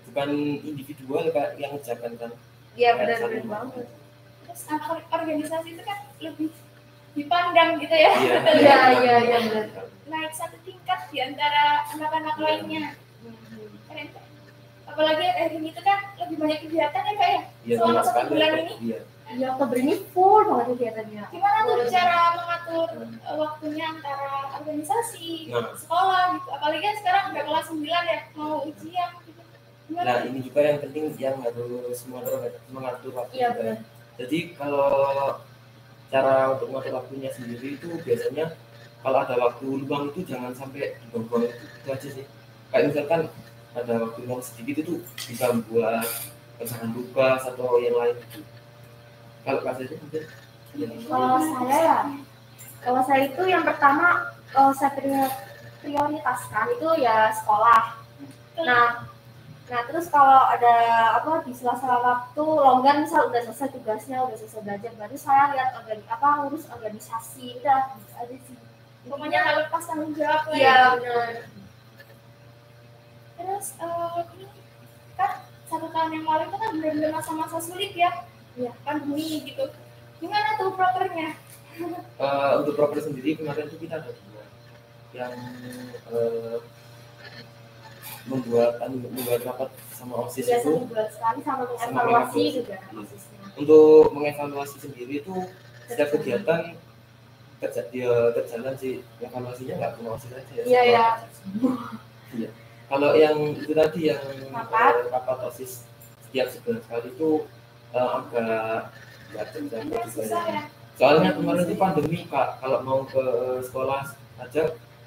[0.10, 0.30] bukan
[0.66, 2.32] individual kayak yang ngerjakan kan
[2.76, 3.88] Iya Kayak benar saling benar banget.
[4.66, 6.50] Anak organisasi itu kan lebih
[7.14, 9.68] dipandang gitu ya Iya, Iya iya iya benar.
[10.06, 12.94] naik satu tingkat di antara anak-anak lainnya
[13.86, 14.08] keren
[14.86, 18.30] apalagi akhir ini itu kan lebih banyak kegiatan ya kak ya Iya Selama satu sekali.
[18.30, 18.74] bulan ini?
[18.86, 19.00] Iya.
[19.26, 21.24] Iya Oktober ini full banget kegiatannya.
[21.28, 25.74] gimana tuh cara mengatur eh, waktunya antara organisasi Nah.
[25.74, 29.42] sekolah gitu apalagi kan sekarang udah kelas 9 ya mau ujian gitu
[29.88, 32.38] Nah ini juga yang penting yang harus mengatur
[32.68, 33.58] mengatur waktu Iya juga.
[33.60, 33.78] benar.
[34.16, 35.40] Jadi kalau
[36.08, 38.56] cara untuk mengatur waktunya sendiri itu biasanya
[39.04, 42.26] kalau ada waktu luang itu jangan sampai dibuang-buang itu, itu aja sih.
[42.72, 43.22] Kayak misalkan
[43.76, 46.08] ada waktu luang sedikit itu bisa buat
[46.56, 48.42] pecahan tugas atau yang lain gitu.
[49.46, 50.24] Kalau itu mungkin
[50.74, 52.00] ya, Kalau saya ya,
[52.82, 55.38] kalau saya itu yang pertama eh, saya prior-
[55.84, 57.82] prioritaskan itu ya sekolah.
[58.64, 59.06] Nah,
[59.66, 60.74] nah terus kalau ada
[61.18, 65.70] apa di sela-sela waktu longgar misal udah selesai tugasnya udah selesai belajar baru saya lihat
[65.76, 68.58] organi apa ngurus organisasi udah aja sih.
[69.04, 70.86] pokoknya nggak lepas tanggung jawab lah Iya ya.
[70.94, 71.30] benar.
[73.36, 74.46] terus eh, ini
[75.16, 75.32] kan
[75.66, 78.12] satu tahun yang lalu itu kan benar-benar masa-masa sulit ya
[78.56, 78.72] Iya.
[78.86, 79.66] pandemi gitu
[80.18, 81.30] gimana tuh prokernya
[82.16, 84.46] Eh, untuk proper sendiri kemarin itu kita ada dua
[85.12, 85.34] yang
[86.08, 86.58] eh,
[88.26, 92.90] membuat anu, membuat rapat sama osis Biasa itu dibuat sekali sama mengevaluasi juga Iya.
[92.90, 93.38] prosesnya.
[93.56, 95.34] untuk mengevaluasi sendiri itu
[95.86, 96.62] setiap kegiatan
[97.56, 101.06] kerja dia terjalan sih evaluasinya nggak kena osis aja ya Iya, iya.
[101.16, 101.70] kerja.
[102.36, 102.50] Iya.
[102.86, 104.94] kalau yang itu tadi yang Rapat.
[104.96, 105.72] eh, rapat osis
[106.22, 107.30] setiap sebulan sekali itu
[107.92, 108.92] eh, agak
[109.32, 110.42] nggak terjaga Iya, juga ya.
[110.52, 110.64] ya.
[110.96, 113.24] soalnya kemarin itu pandemi kak kalau mau ke
[113.62, 114.02] sekolah
[114.38, 114.64] aja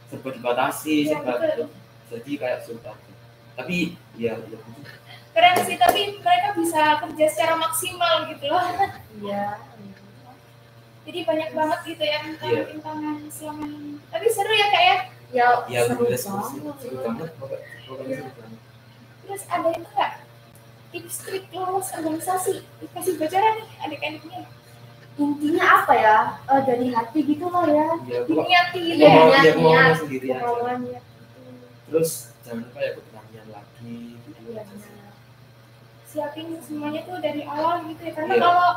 [0.06, 1.66] serba dibatasi Iya, serba betul.
[2.08, 3.07] jadi kayak aja
[3.58, 3.76] tapi
[4.14, 4.58] ya ya
[5.30, 8.62] Keren sih, tapi mereka bisa kerja secara maksimal gitu loh.
[9.18, 9.58] Iya.
[11.02, 12.62] Jadi banyak banget gitu yang Iya.
[12.68, 13.92] rintangan selama ini.
[14.08, 14.96] Tapi seru ya kak ya.
[15.28, 16.74] Ya, ya seru seru banget.
[16.78, 17.30] seru banget
[19.20, 20.12] Terus ada itu nggak
[20.88, 22.52] tips trik lolos organisasi?
[22.78, 24.40] Dikasih bocoran nih adik-adiknya.
[25.18, 26.16] Intinya apa ya?
[26.46, 27.88] Eh, dari hati gitu loh ya.
[28.06, 28.60] ya gitu Iya,
[28.96, 29.08] ya.
[29.08, 29.94] mau niat, dia mau niat.
[29.98, 31.00] sendiri aja Kemauannya.
[31.88, 32.10] terus
[32.42, 32.90] jangan lupa ya
[36.08, 38.12] Siapin semuanya tuh dari awal gitu ya.
[38.14, 38.42] Karena Iya.
[38.42, 38.68] kalau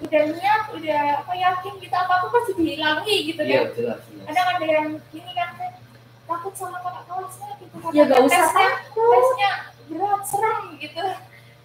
[0.00, 3.70] udah niat, udah apa yakin kita apa-apa pasti dihilangi gitu iya kan.
[3.72, 5.74] jelas jelas Kadang ada yang gini kan kayak,
[6.24, 7.74] takut sama kakak kelasnya gitu.
[7.90, 9.12] Ya gak usah tesnya, takut.
[9.12, 9.50] tesnya
[9.86, 11.04] berat, serem gitu.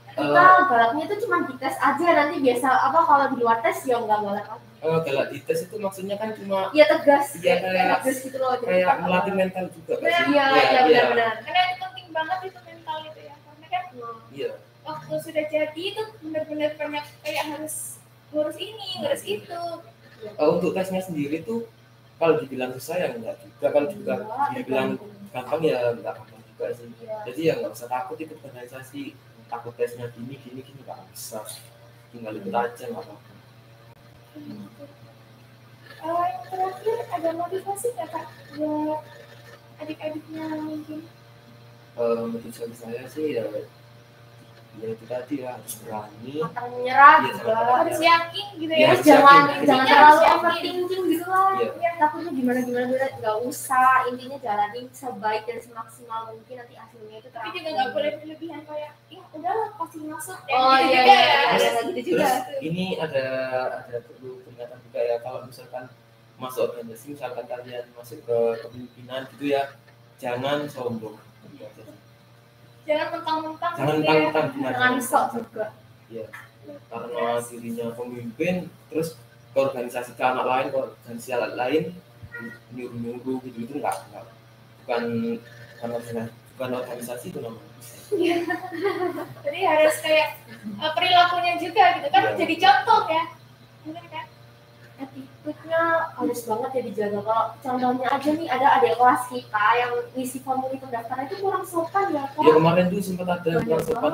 [0.07, 4.19] Kita galaknya itu cuma dites aja nanti biasa apa kalau di luar tes ya nggak
[4.21, 4.63] galak lagi.
[4.79, 7.25] Eh, galak di tes itu maksudnya kan cuma Iya tegas.
[7.35, 8.55] Iya, kayak- tegas gitu loh.
[8.55, 10.23] Jadi kayak kita- melatih mental juga kan sih?
[10.29, 11.33] Iya, iya benar-benar.
[11.41, 13.35] Karena itu penting banget itu mental itu ya.
[13.35, 13.83] Karena kan
[14.31, 14.51] iya
[14.85, 17.97] waktu sudah jadi itu benar-benar banyak kayak harus
[18.29, 19.61] ngurus ini, ngurus itu.
[20.37, 21.65] Untuk tesnya sendiri tuh
[22.21, 23.67] kalau dibilang susah ya enggak juga.
[23.73, 24.13] Kalau juga
[24.55, 24.89] dibilang
[25.33, 26.87] gampang ya enggak gampang juga sih.
[27.01, 27.15] Iya.
[27.27, 29.17] jadi ya nggak usah takut ikut organisasi.
[29.45, 31.43] Takut tesnya gini gini gini nggak usah
[32.13, 33.33] tinggal ikut aja nggak apa-apa.
[36.05, 39.01] Eh, yang terakhir ada motivasi nggak kak buat
[39.81, 41.01] adik-adiknya mungkin?
[41.95, 43.43] Eh, motivasi saya sih ya
[44.75, 47.53] ya itu tadi ya harus berani Pantang menyerah Iya, juga.
[47.75, 48.87] Harus yakin gitu Iya, ya.
[48.87, 49.65] Harus jangan yakin.
[49.65, 51.49] jangan terlalu overthinking gitu lah.
[51.55, 51.69] Iya.
[51.77, 53.95] Ya, takutnya gimana gimana gimana nggak usah.
[54.05, 58.91] Intinya jalanin sebaik dan semaksimal mungkin nanti hasilnya itu Tapi juga nggak boleh berlebihan kayak,
[59.07, 60.37] ya udahlah pasti masuk.
[60.41, 61.39] Ya, Oh gitu iya juga iya ya.
[61.55, 62.27] iya iya, gitu juga.
[62.27, 63.25] terus ini ada
[63.81, 65.85] ada perlu peringatan juga ya kalau misalkan
[66.35, 69.63] masuk organisasi misalkan kalian masuk ke kepemimpinan gitu ya
[70.15, 71.15] jangan sombong
[71.47, 71.94] Gitu sih.
[72.85, 73.73] Jangan mentang-mentang.
[73.73, 74.13] jangan gitu ya.
[74.21, 75.65] mentang-mentang benar Jangan sok juga.
[76.65, 78.55] karena dirinya pemimpin
[78.87, 79.17] terus
[79.53, 81.83] ke organisasi ke anak lain ke organisasi anak lain
[82.71, 84.25] nyuruh nyuruh gitu itu enggak enggak
[84.81, 85.03] bukan
[85.71, 87.73] bukan organisasi bukan organisasi itu namanya
[89.41, 92.37] Jadi harus kayak eh, perilakunya juga gitu kan Iya.
[92.37, 93.23] jadi contoh ya.
[93.83, 94.25] Bener kan?
[95.45, 95.83] Attitude-nya
[96.17, 97.19] harus banget ya dijaga.
[97.21, 102.09] Kalau contohnya aja nih ada adik kelas kita yang ngisi formulir pendaftaran itu kurang sopan
[102.09, 102.25] ya.
[102.25, 102.49] ya Kak.
[102.57, 104.11] kemarin tuh sempat ada yang kurang sopan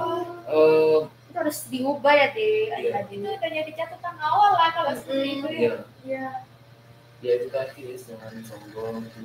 [0.51, 2.99] eh Itu harus diubah ya deh Iya.
[3.07, 5.55] Itu udah jadi catatan awal lah kalau seperti itu ya.
[5.55, 6.27] ya Iya.
[7.23, 9.19] ya itu tadi jangan sombong gitu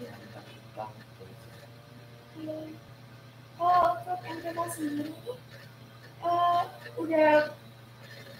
[0.00, 0.92] jangan mentang-mentang
[2.32, 2.56] Iya.
[3.60, 5.12] Oh, untuk MPK sendiri
[6.24, 6.60] eh,
[6.96, 7.28] udah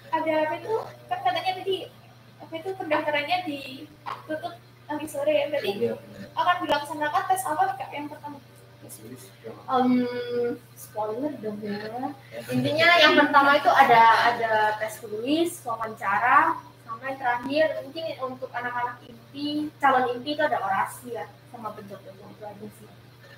[0.09, 1.77] ada apa itu kan katanya tadi
[2.53, 5.93] itu pendaftarannya ditutup nanti sore ya berarti iya
[6.33, 8.49] akan dilaksanakan tes apa kak yang pertama ya.
[9.73, 9.89] Em,
[10.75, 12.11] spoiler dong ya.
[12.47, 18.99] Intinya yang pertama itu ada ada tes tulis, wawancara, sama yang terakhir mungkin untuk anak-anak
[19.03, 22.87] inti, calon inti itu ada orasi ya sama pencoblosan itu aja sih.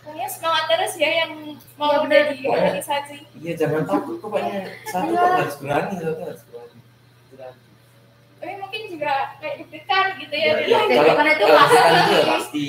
[0.01, 1.32] pokoknya semangat terus ya yang
[1.78, 2.22] mau Iya, bener.
[2.30, 5.18] jadi organisasi iya jangan takut pokoknya satu Iya.
[5.18, 6.78] kok harus berani satu harus berani.
[8.46, 10.70] Tapi mungkin juga kayak deg-degan gitu ya, Ya, dulu.
[10.70, 11.82] ya, Deg-degan kalau itu pasti.
[11.82, 12.66] itu ya pasti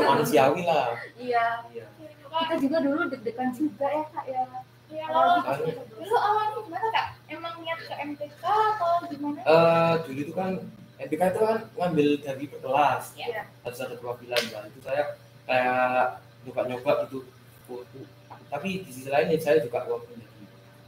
[0.00, 0.88] manusiawi lah.
[1.20, 1.46] Iya,
[1.76, 1.86] iya.
[2.24, 4.42] Kita juga dulu deg-degan juga ya kak ya.
[4.90, 5.44] Ya, Kalau
[5.92, 7.06] dulu awalnya gimana kak?
[7.28, 9.38] Emang niat ke MTK atau gimana?
[9.44, 10.50] Eh dulu itu kan
[10.96, 13.44] MPK itu kan ngambil dari kelas Iya.
[13.60, 14.40] harus ada perwakilan.
[14.50, 15.02] Lah itu saya
[15.44, 17.28] kayak nyoba-nyoba gitu.
[17.68, 18.06] Oh, oh.
[18.48, 20.42] tapi di sisi lain ya saya juga walaupun jadi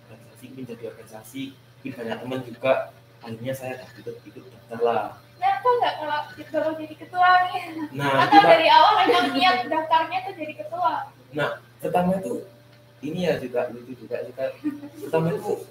[0.08, 1.42] organisasi ingin jadi organisasi.
[1.84, 2.72] Ingin banyak teman juga
[3.22, 5.04] akhirnya saya ikut ikut daftar lah.
[5.38, 6.18] Kenapa nggak kalau
[6.52, 7.62] baru jadi ketua nih?
[7.98, 10.92] Nah atau kita dari awal emang niat daftarnya tuh jadi ketua.
[11.82, 12.46] Pertama itu
[13.02, 14.54] ini ya juga lucu juga juga
[15.02, 15.66] pertama itu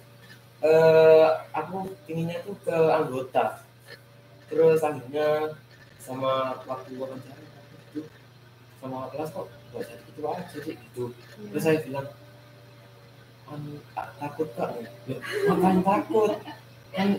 [0.61, 3.63] eh aku inginnya tuh ke anggota.
[4.51, 5.55] Terus akhirnya
[6.01, 7.39] sama waktu wawancara
[7.95, 8.03] itu
[8.83, 11.03] sama kelas kok nggak jadi ketua aja sih gitu.
[11.55, 12.07] Terus saya bilang
[13.47, 14.69] "Anu, tak- takut kak.
[15.07, 16.31] Loh, ngapain takut?
[16.91, 17.09] Kan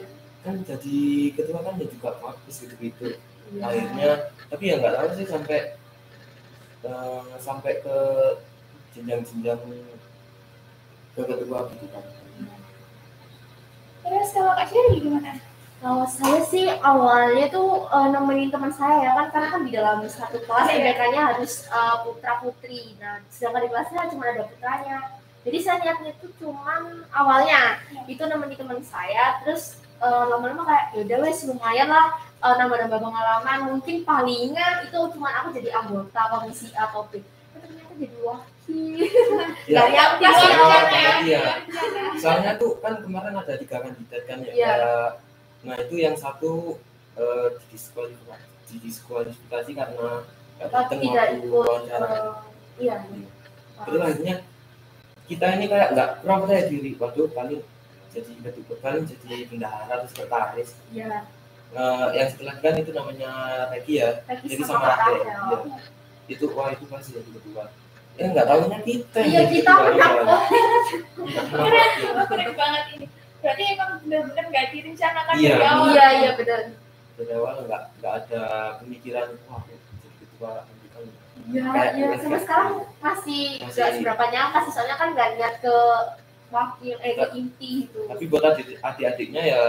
[0.42, 0.98] kan jadi
[1.38, 3.08] ketua kan ya juga bagus gitu gitu
[3.52, 3.68] Iya.
[3.68, 4.10] akhirnya
[4.48, 5.58] tapi ya nggak tahu sih sampai
[6.88, 7.98] eh, sampai ke
[8.96, 9.60] jenjang-jenjang
[11.12, 12.04] ke ketua gitu kan
[14.02, 15.32] terus kalau kak Sherry gimana
[15.82, 19.98] Kalau saya sih awalnya tuh eh, nemenin teman saya ya kan karena kan di dalam
[20.06, 21.66] satu kelas mereka harus
[22.06, 22.94] putra putri.
[23.02, 25.18] Nah sedangkan di kelasnya cuma ada putranya.
[25.42, 31.18] Jadi saya niatnya tuh cuman awalnya itu nemenin teman saya terus eh, lama-lama kayak yaudah
[31.22, 36.86] wes lumayan lah eh, nambah-nambah pengalaman mungkin palingan itu cuma aku jadi anggota komisi A
[36.86, 37.22] atau B.
[37.52, 38.50] Tapi ternyata jadi wakil.
[39.66, 41.42] Ya, Dari yang Iya, pasti iya, iya.
[42.16, 44.52] Soalnya tuh kan kemarin ada tiga kandidat kan ya.
[44.52, 44.72] Iya.
[44.72, 45.14] Kayak-
[45.62, 46.82] Nah itu yang satu
[47.14, 50.10] eh, didiskualifikasi, didiskualifikasi karena
[50.90, 52.06] tidak ikut wawancara.
[52.08, 52.32] eh,
[52.80, 52.96] iya.
[53.82, 54.36] Terus akhirnya
[55.24, 56.90] kita ini kayak nggak percaya diri.
[56.96, 57.62] Waduh paling
[58.12, 60.70] jadi ketua paling jadi bendahara terus sekretaris.
[60.88, 61.24] Iya.
[61.72, 63.30] Nah, yang setelah kan itu namanya
[63.68, 64.20] Regi ya.
[64.22, 64.88] Lagi Jadi sama sama.
[64.92, 65.16] Rachel.
[65.16, 65.56] Iya.
[66.28, 67.64] Itu wah itu pasti jadi ketua.
[68.12, 70.14] Ya nggak tahunya kita Iya kita menang.
[71.22, 71.42] Iya.
[71.48, 71.90] Keren,
[72.28, 73.06] keren banget ini.
[73.40, 75.50] Berarti emang benar-benar nggak direncanakan Iya.
[75.50, 75.86] dari awal.
[75.88, 76.60] Iya iya benar.
[77.12, 78.42] dari awal nggak nggak ada
[78.78, 79.78] pemikiran wah jadi
[80.18, 81.02] ketua nanti kan
[81.42, 85.76] Iya iya sampai sekarang masih Masih- nggak seberapa nyangka sih soalnya kan nggak niat ke
[86.52, 88.04] wakil eh inti gitu.
[88.06, 89.62] tapi buat adik adik-adiknya ya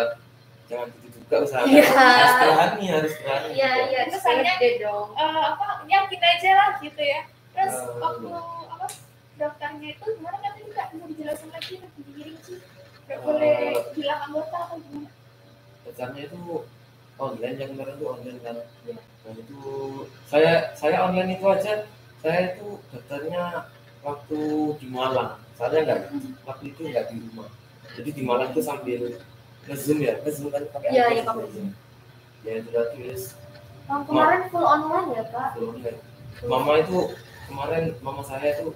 [0.67, 1.87] jangan gitu juga usaha Iya.
[1.87, 5.07] harus berani harus berani Iya iya Itu terus deh dong.
[5.15, 7.21] Eh, apa yakin aja lah gitu ya.
[7.53, 8.27] Terus Eh, waktu
[8.67, 8.85] apa
[9.33, 12.53] daftarnya itu gimana kan tadi nggak bisa dijelasin lagi lebih dirinci.
[13.03, 13.23] Nggak Eh.
[13.23, 13.55] boleh
[13.93, 15.09] bilang anggota atau gimana?
[15.83, 16.39] dasarnya itu
[17.17, 18.97] online yang kemarin itu online kan Iya.
[19.23, 19.59] dan itu
[20.25, 21.73] saya saya online itu aja
[22.19, 23.43] saya itu daftarnya
[24.03, 24.39] waktu
[24.79, 25.39] di Malang.
[25.55, 25.99] Saya nggak?
[26.43, 27.49] Waktu itu nggak di rumah.
[27.95, 29.01] Jadi di Malang itu sambil
[29.65, 30.13] ngezoom ya?
[30.21, 31.67] Ngezoom kan pakai Iya, aplikasi iya, pakai Zoom.
[32.43, 33.23] ya itu terus.
[33.87, 35.49] Tahun kemarin full online ya kak.
[35.55, 35.99] online.
[36.43, 36.99] Mama itu
[37.47, 38.73] kemarin mama saya itu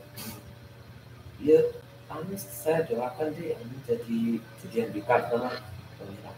[1.41, 1.59] ya
[2.07, 4.19] anu saya doakan deh anu jadi
[4.63, 5.51] jadi MBK karena
[5.99, 6.32] oh, ya,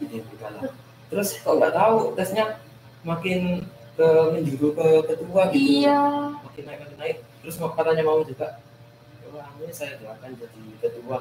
[0.00, 0.72] jadi MBK lah.
[1.08, 2.60] Terus kok nggak tahu tesnya
[3.02, 3.64] makin
[4.00, 5.84] ke menjuru ke ketua gitu.
[5.84, 6.00] Iya.
[6.40, 7.16] makin naik makin naik.
[7.44, 8.56] Terus mau katanya mau juga.
[9.30, 11.18] Wah ini saya doakan jadi ketua.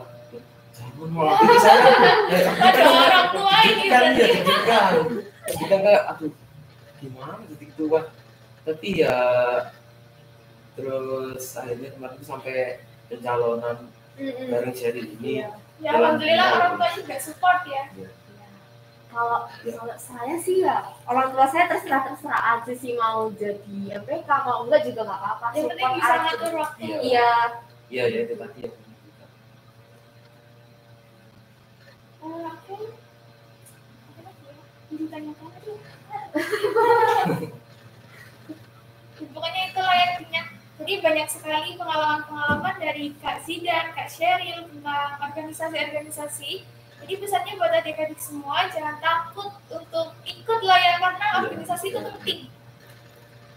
[0.71, 1.79] Jangan mau itu saya
[2.31, 3.85] ya, Ada orang tua ini.
[3.91, 4.93] kan ya deg-degan
[5.43, 6.33] deg-degan kayak aduh
[7.03, 7.99] gimana jadi ketua?
[8.63, 9.15] Tapi ya
[10.79, 12.79] terus akhirnya kemarin tuh sampai
[13.11, 13.77] pencalonan
[14.15, 14.47] Mm-mm.
[14.47, 15.43] bareng Sheryl ini.
[15.79, 17.83] Ya alhamdulillah orang tua juga support ya.
[19.09, 19.73] Kalau Ya.
[19.73, 24.69] kalau saya sih ya orang tua saya terserah terserah aja sih mau jadi MPK kalau
[24.69, 25.45] enggak juga nggak apa-apa.
[25.57, 26.81] Yang penting bisa ngatur waktu.
[26.85, 26.97] Iya.
[27.01, 27.31] Iya.
[27.89, 28.71] iya ya itu tadi ya.
[39.19, 40.41] Pokoknya itulah yang punya.
[40.79, 46.63] Jadi banyak sekali pengalaman-pengalaman dari Kak Zidan, Kak Sheryl tentang organisasi-organisasi.
[46.99, 51.99] Jadi pesannya buat adik-adik semua jangan takut untuk ikut lah ya karena Iya, organisasi itu
[52.01, 52.39] penting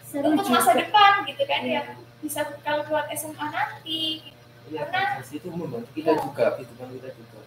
[0.02, 0.56] Seru untuk juga.
[0.56, 1.82] masa depan gitu kan ya.
[2.18, 4.00] Bisa kalau buat SMA nanti
[4.64, 7.38] Iya, Karena- organisasi itu membantu kita juga kehidupan kita juga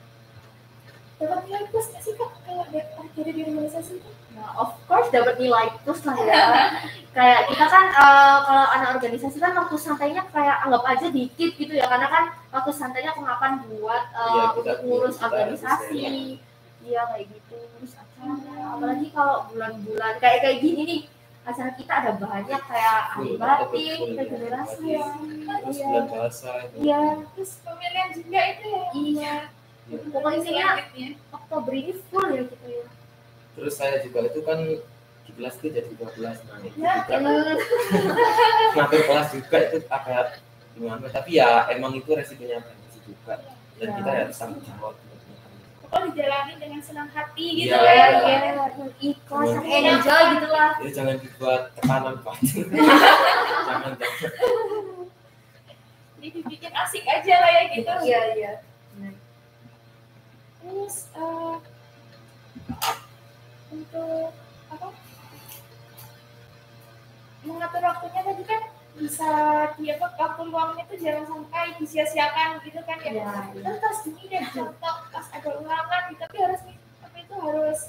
[1.16, 2.80] dapat nilai plus nggak sih kak kalau ada
[3.16, 4.10] ada di organisasi itu?
[4.36, 6.44] Nah, of course dapat nilai plus lah ya.
[7.16, 11.74] kayak kita kan eh, kalau anak organisasi kan waktu santainya kayak anggap aja dikit gitu
[11.74, 16.00] ya karena kan waktu santainya kemakan buat eh, Iya, kita- untuk ngurus kita organisasi.
[16.82, 18.36] Iya kayak gitu, ngurus acara.
[18.72, 21.02] Apalagi kalau bulan-bulan kayak kayak gini nih
[21.42, 23.96] acara kita ada banyak kayak ahli Full, batik, ya.
[24.20, 24.82] regenerasi.
[24.84, 25.06] Iya.
[25.62, 25.86] terus Iya.
[25.88, 27.02] bulan bahasa itu Iya,
[27.32, 28.84] Terus pemilihan juga itu ya.
[28.94, 29.36] iya.
[29.86, 31.10] Pokoknya Selanjutnya.
[31.32, 32.86] Oktober ini full ya gitu ya.
[33.54, 34.60] terus saya juga itu kan
[35.22, 37.16] di kelas itu jadi 12 nah itu Ya, juga
[38.76, 40.26] ngatur kelas juga itu agak
[40.74, 43.34] gimana tapi ya emang itu resikonya organisasi juga
[43.76, 43.96] dan Ya.
[43.96, 44.94] kita harus tanggung jawab
[45.78, 47.86] Pokoknya dijalani dengan senang hati gitu ya.
[47.86, 48.06] Iya.
[48.18, 50.72] iya, yang ikhlas, enjoy gitu lah.
[50.76, 53.94] ya jangan dibuat tekanan pak jangan jangan
[56.16, 57.92] Jadi dibikin asik aja lah ya gitu.
[58.02, 58.52] Iya, iya.
[60.66, 61.56] Terus eh,
[63.70, 64.34] untuk
[64.66, 64.88] apa?
[67.46, 68.62] Mengatur waktunya tadi kan
[68.96, 69.30] bisa
[69.76, 73.12] di apa waktu luangnya tuh jangan sampai disia-siakan gitu kan ya.
[73.12, 73.62] Iya, iya.
[73.62, 76.62] Terus pas gini deh contoh pas ada ulangan gitu tapi harus
[77.04, 77.80] tapi itu harus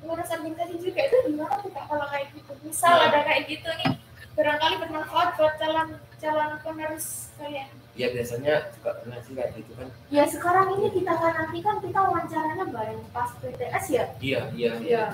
[0.00, 3.08] ngurus organisasi juga itu gimana tuh kak kalau kayak gitu misal Nah.
[3.08, 3.92] ada kayak gitu nih
[4.36, 5.88] barangkali bermanfaat buat calon
[6.20, 9.88] calon penerus kalian ya biasanya juga pernah sih kayak gitu kan.
[10.10, 14.04] Ya sekarang ini kita kan nanti kan kita wawancaranya bareng pas PTS ya.
[14.18, 15.04] iya iya Iya.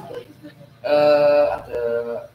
[0.81, 1.83] Eh, ada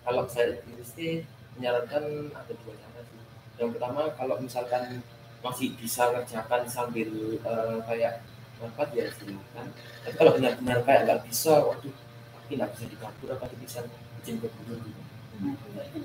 [0.06, 1.12] kalau saya ini sih
[1.58, 3.20] menyarankan ada dua cara sih.
[3.58, 5.02] Yang pertama kalau misalkan
[5.41, 7.10] masih bisa kerjakan sambil
[7.41, 8.22] eh, kayak
[8.62, 9.66] rapat ya silakan.
[10.06, 11.96] Tapi kalau benar-benar kayak nggak bisa waduh
[12.38, 13.82] tapi nggak bisa dikabur apa bisa
[14.22, 14.93] izin ke guru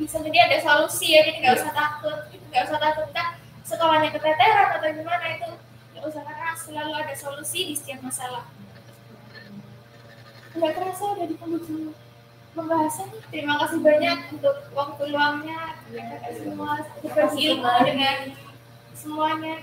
[0.01, 0.17] bisa.
[0.25, 2.19] Jadi ada solusi ya jadi nggak usah takut
[2.51, 3.30] nggak usah takut kan
[3.71, 5.51] sekolahnya keteteran atau gimana itu?
[5.95, 8.51] Nggak usah karena selalu ada solusi di setiap masalah.
[10.59, 11.95] Nggak terasa udah di penghujung
[12.51, 15.79] pembahasan terima kasih banyak untuk waktu luangnya.
[15.87, 16.83] Kakak semua.
[16.99, 18.19] Berbagi ilmu dengan
[18.99, 19.55] semuanya.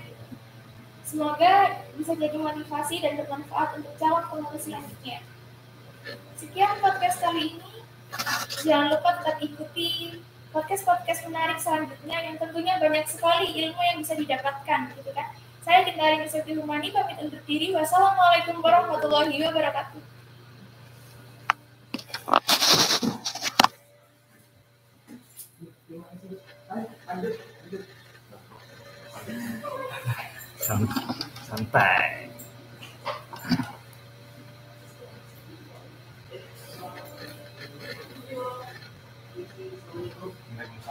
[1.04, 5.24] Semoga bisa jadi motivasi dan bermanfaat untuk calon pengurus selanjutnya.
[6.36, 7.72] Sekian podcast kali ini.
[8.64, 10.20] Jangan lupa tetap ikuti
[10.52, 15.28] podcast-podcast menarik selanjutnya yang tentunya banyak sekali ilmu yang bisa didapatkan gitu kan.
[15.64, 17.76] Saya Gendari Nusati Humani pamit undur diri.
[17.76, 20.00] Wassalamualaikum warahmatullahi wabarakatuh.
[31.48, 32.27] santai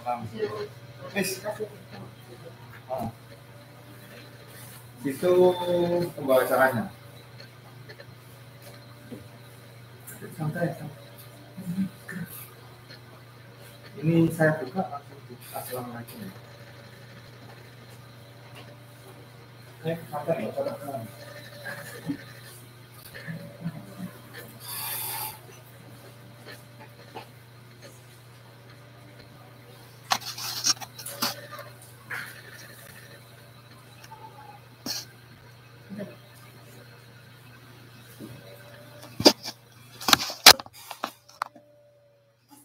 [0.08, 1.44] Wis.
[2.88, 3.12] Oh.
[5.04, 5.32] Itu
[6.16, 6.48] pembawa.
[6.48, 6.88] Santai.
[10.38, 10.70] santai.
[14.00, 15.04] Ini saya buka
[15.52, 16.32] assalamualaikum.
[19.84, 21.04] Eh, santai ya, santai.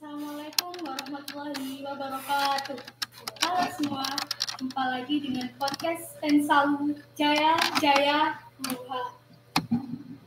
[0.03, 2.79] Assalamualaikum warahmatullahi wabarakatuh.
[3.47, 4.05] Halo semua,
[4.61, 9.17] jumpa lagi dengan podcast Tensalu Jaya Jaya Muha.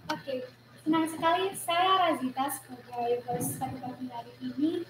[0.09, 0.49] Oke,
[0.81, 4.81] senang sekali saya Razita sebagai host pada pagi hari ini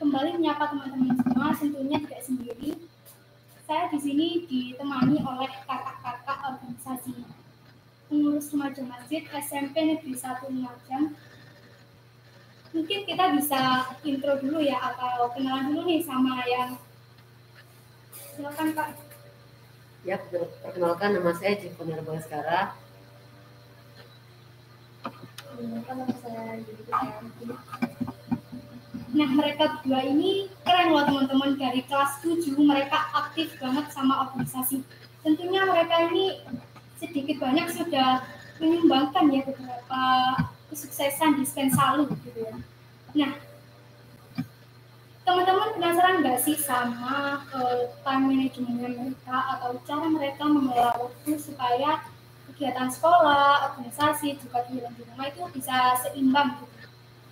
[0.00, 2.70] kembali menyapa teman-teman semua, tentunya tidak sendiri.
[3.68, 7.20] Saya di sini ditemani oleh kakak-kakak organisasi
[8.08, 11.04] pengurus remaja masjid SMP Negeri 1 Lumajang
[12.72, 16.80] mungkin kita bisa intro dulu ya atau kenalan dulu nih sama yang
[18.40, 18.88] silakan Pak.
[20.08, 22.72] Ya, per- perkenalkan nama saya Jiponer Baskara.
[29.10, 34.80] Nah mereka berdua ini keren loh teman-teman dari kelas 7 mereka aktif banget sama organisasi.
[35.20, 36.40] Tentunya mereka ini
[36.96, 38.24] sedikit banyak sudah
[38.56, 40.02] menyumbangkan ya beberapa
[40.72, 42.56] kesuksesan di Spensalu gitu ya.
[43.20, 43.49] Nah
[45.30, 52.02] teman-teman penasaran nggak sih sama eh, time managementnya mereka atau cara mereka mengelola waktu supaya
[52.50, 56.66] kegiatan sekolah, organisasi, juga kegiatan di rumah itu bisa seimbang gitu.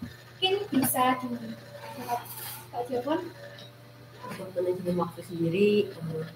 [0.07, 1.26] Mungkin bisa di
[2.86, 3.20] Jepon.
[4.30, 6.26] Untuk manajemen waktu sendiri, eh,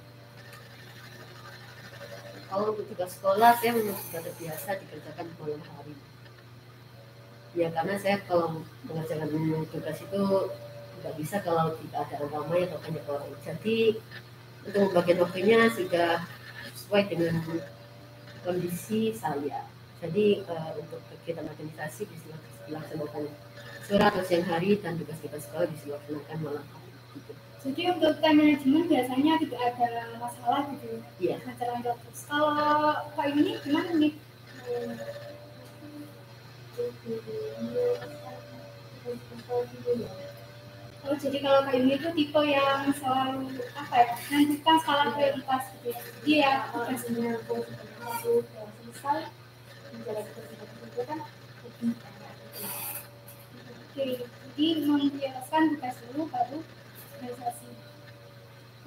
[2.50, 5.94] kalau untuk tugas sekolah saya memang sudah terbiasa dikerjakan di malam hari.
[7.54, 9.30] Ya karena saya kalau mengerjakan
[9.70, 10.22] tugas itu
[11.02, 13.34] nggak bisa kalau tidak ada orang ramai atau banyak orang.
[13.42, 13.98] Jadi
[14.62, 16.22] untuk membagian waktunya sudah
[16.78, 17.42] sesuai dengan
[18.46, 19.66] kondisi saya.
[19.98, 22.34] Jadi eh, untuk kegiatan organisasi bisa
[22.70, 23.26] dilaksanakan
[23.82, 26.90] sore atau siang hari dan tugas-tugas sekolah bisa dilaksanakan malam hari.
[27.18, 27.32] Gitu.
[27.62, 30.86] Jadi untuk time management biasanya tidak ada masalah gitu
[31.22, 31.38] ya.
[31.38, 31.54] Iya.
[31.58, 32.20] Terus.
[32.26, 34.14] Kalau Kak ini gimana nih?
[41.02, 44.06] Oh jadi kalau Kak ini itu tipe yang selalu apa ya?
[44.30, 45.98] Menentukan skala prioritas gitu ya.
[45.98, 48.34] Jadi ya tugasnya selalu
[48.86, 49.20] selesai
[49.90, 51.18] menjalankan tugas kan
[53.92, 56.58] Oke, jadi memprioritaskan tugas dulu baru
[57.18, 57.68] organisasi.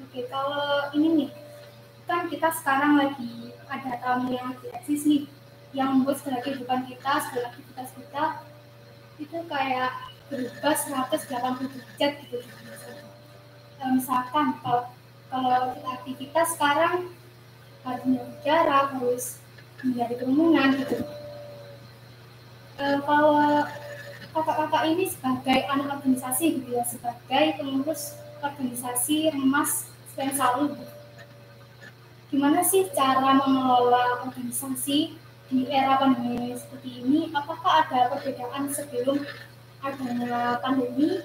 [0.02, 1.30] Oke, kalau ini nih,
[2.08, 5.24] kan kita sekarang lagi ada tamu yang eksis nih,
[5.76, 8.24] yang membuat segala kehidupan kita, segala aktivitas kita,
[9.20, 9.92] itu kayak
[10.30, 12.38] berubah 180 derajat gitu.
[13.82, 14.90] Eh, misalkan kalau
[15.30, 16.96] kalau kita aktivitas sekarang
[17.86, 19.26] harus jarak, harus
[19.82, 20.98] menghindari kerumunan gitu.
[22.82, 23.64] Eh, kalau
[24.36, 30.76] kakak-kakak ini sebagai anak organisasi gitu ya, sebagai pengurus organisasi Remas Spensalu.
[32.34, 35.16] Gimana sih cara mengelola organisasi
[35.46, 37.32] di era pandemi seperti ini?
[37.32, 39.24] Apakah ada perbedaan sebelum
[39.86, 41.22] adanya pandemi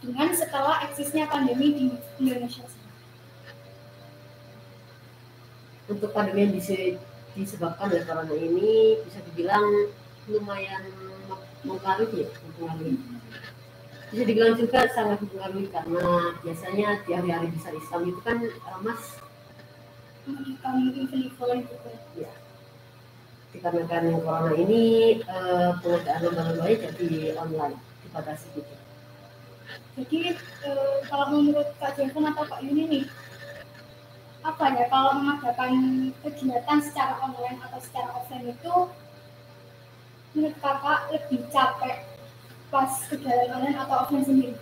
[0.00, 1.84] dengan setelah eksisnya pandemi di
[2.16, 2.64] Indonesia?
[5.88, 6.76] Untuk pandemi yang bisa
[7.36, 9.92] disebabkan oleh corona ini bisa dibilang
[10.28, 10.84] lumayan
[11.64, 12.96] mempengaruhi ya, mempengaruhi.
[14.08, 16.04] Bisa dibilang juga sangat mempengaruhi karena
[16.40, 18.40] biasanya di hari-hari besar Islam itu kan
[18.80, 19.20] Mas
[20.28, 21.88] Memberikan event-event gitu.
[22.20, 22.47] ya
[23.58, 24.82] dikarenakan corona ini
[25.18, 27.74] eh, pengadaan lomba-lombanya jadi online
[28.06, 28.74] dibatasi gitu.
[29.98, 33.04] Jadi eh, kalau menurut Kak Jason atau Kak Yuni nih,
[34.46, 35.72] apa ya kalau mengadakan
[36.22, 38.74] kegiatan secara online atau secara offline itu
[40.32, 42.06] menurut kakak lebih capek
[42.70, 44.54] pas kegiatan online atau offline sendiri?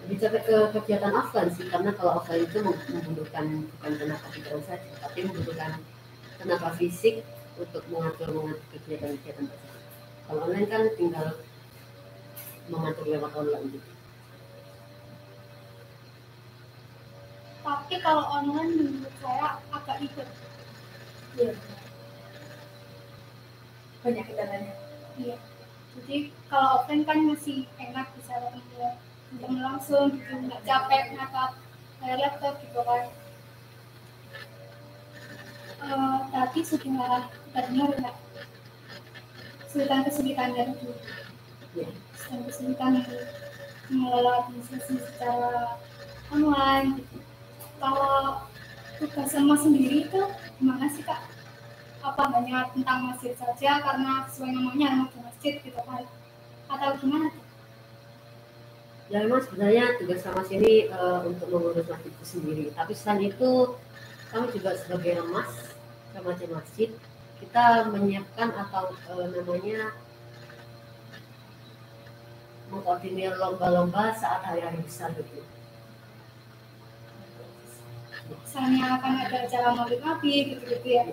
[0.00, 4.62] lebih capek ke kegiatan offline sih karena kalau offline itu mem- membutuhkan bukan tenaga pikiran
[4.64, 5.70] saja tapi membutuhkan
[6.40, 7.20] tenaga fisik
[7.58, 9.82] untuk mengatur mengatur kegiatan-kegiatan tersebut
[10.28, 11.28] kalau online kan tinggal
[12.70, 13.90] mengatur lewat online gitu
[17.60, 20.28] Tapi kalau online menurut saya agak ribet.
[21.36, 21.52] Iya.
[24.00, 24.74] Banyak kendalanya.
[25.20, 25.36] Iya.
[25.98, 26.16] Jadi
[26.48, 28.32] kalau offline kan masih enak bisa
[29.30, 31.02] ketemu langsung gitu, nggak capek
[32.00, 33.04] layar laptop gitu kan.
[35.80, 38.12] Eh, tadi sudah kita dengar ya
[39.66, 40.88] kesulitan-kesulitannya itu.
[41.74, 42.92] ya Kesulitan-kesulitan
[43.90, 45.74] mengelola administrasi secara
[46.30, 47.18] online gitu.
[47.82, 48.46] Kalau
[49.02, 50.22] tugas sama sendiri itu
[50.62, 51.26] gimana sih kak?
[52.06, 56.06] Apa hanya tentang masjid saja karena sesuai namanya remaja masjid gitu kan?
[56.70, 57.34] Atau gimana?
[57.34, 57.50] tuh?
[59.10, 63.74] ya memang sebenarnya tugas sama sini eh, untuk mengurus masjid itu sendiri tapi selain itu
[64.30, 65.50] kami juga sebagai remas
[66.14, 66.94] remaja masjid
[67.40, 69.96] kita menyiapkan atau eh, namanya
[72.70, 75.42] mengkoordinir lomba-lomba saat hari-hari besar gitu
[78.30, 81.04] Misalnya akan ada acara maulid nabi gitu-gitu ya.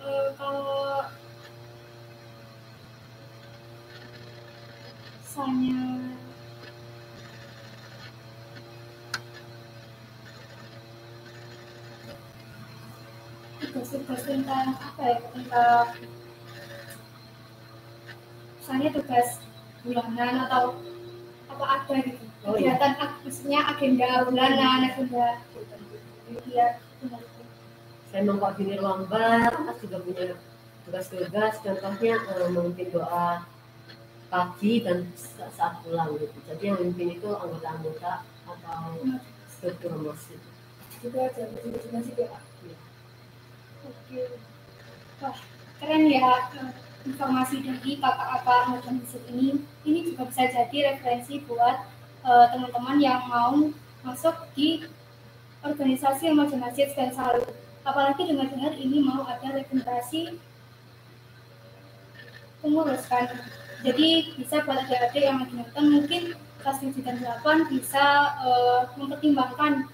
[0.00, 1.04] Eh, kalau
[5.20, 5.80] misalnya
[13.72, 15.86] tugas-tugas tentang apa ya tentang
[18.58, 19.28] misalnya tugas
[19.82, 20.64] bulanan atau
[21.48, 22.74] apa ada gitu Oh, iya.
[22.74, 22.92] kegiatan
[23.22, 25.38] maksudnya agenda bulanan agenda
[26.50, 26.68] ya
[26.98, 27.22] benar.
[28.10, 30.24] saya mengkoordinir lomba terus juga punya
[30.82, 33.46] tugas-tugas contohnya eh, memimpin doa
[34.26, 38.90] pagi dan sa- saat pulang gitu jadi yang memimpin itu anggota-anggota atau
[39.46, 40.40] struktur masjid
[40.98, 42.26] juga ada juga sih ya.
[42.26, 42.38] Iya.
[45.82, 46.50] Keren ya
[47.02, 49.62] informasi dari kakak-kakak macam Yusuf ini.
[49.82, 51.86] Ini juga bisa jadi referensi buat
[52.22, 53.70] eh, teman-teman yang mau
[54.06, 54.86] masuk di
[55.62, 57.46] organisasi remaja masjid dan selalu
[57.82, 60.38] apalagi dengar-dengar ini mau ada regenerasi
[62.62, 63.26] pengurus kan.
[63.82, 66.22] Jadi bisa buat adik-adik yang nonton mungkin
[66.62, 68.04] kelas 7 dan 8 bisa
[68.46, 69.90] eh, mempertimbangkan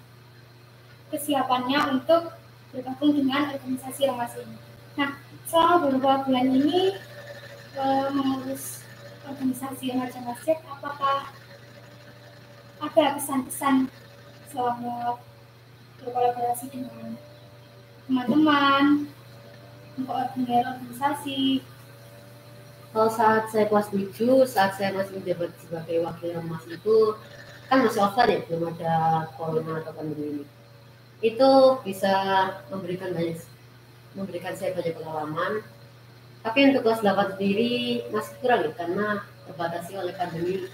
[1.08, 2.36] kesiapannya untuk
[2.78, 4.58] bergabung dengan organisasi remaja ini.
[4.94, 5.10] Nah,
[5.50, 6.94] selama beberapa bulan ini
[7.74, 8.86] eh, mengurus
[9.26, 11.34] organisasi remaja masjid, apakah
[12.78, 13.90] ada pesan-pesan
[14.54, 15.18] selama
[15.98, 17.18] berkolaborasi dengan
[18.06, 19.10] teman-teman,
[19.98, 21.66] mengkoordinir organisasi,
[22.88, 26.96] kalau saat saya kelas 7 saat saya masih menjabat sebagai wakil remas itu
[27.68, 30.44] kan masih offline ya belum ada corona atau pandemi ini
[31.18, 31.50] itu
[31.82, 32.14] bisa
[32.70, 33.38] memberikan banyak
[34.14, 35.66] memberikan saya banyak pengalaman
[36.46, 39.08] tapi untuk kelas 8 sendiri masih kurang ya karena
[39.50, 40.70] terbatasi oleh pandemi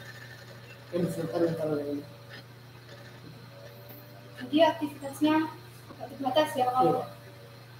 [0.92, 2.04] yang disebabkan oleh corona ini
[4.44, 5.36] jadi aktivitasnya
[6.04, 7.08] terbatas ya kalau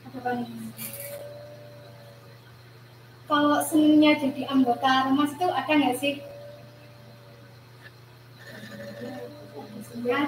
[0.04, 0.68] ada pandemi.
[3.24, 6.14] Kalau senangnya jadi anggota remas itu ada nggak sih?
[9.88, 10.20] Senangnya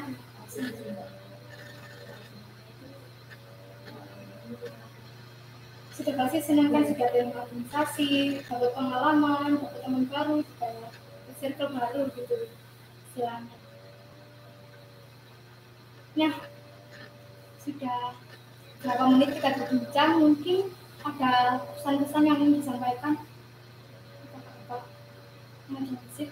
[5.96, 10.68] sudah pasti senang kan sudah ada organisasi, dapat pengalaman, dapat teman baru, juga
[11.40, 12.36] circle baru gitu
[13.08, 13.56] istilahnya.
[16.16, 16.34] Nah,
[17.64, 18.00] sudah
[18.84, 20.58] berapa menit kita berbincang, mungkin
[21.00, 23.14] ada pesan-pesan yang ingin disampaikan.
[25.66, 26.30] Masjid.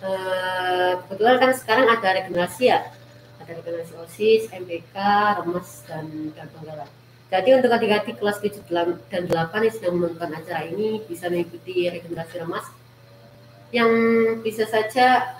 [0.00, 2.88] Eh, kebetulan kan sekarang ada regenerasi ya
[3.36, 4.96] ada regenerasi OSIS, MPK,
[5.44, 6.88] Remes, dan dan Penggalan.
[7.28, 8.64] Jadi untuk adik-adik kelas 7
[9.12, 12.66] dan 8 yang sedang menonton acara ini bisa mengikuti regenerasi Remas
[13.70, 13.92] yang
[14.42, 15.36] bisa saja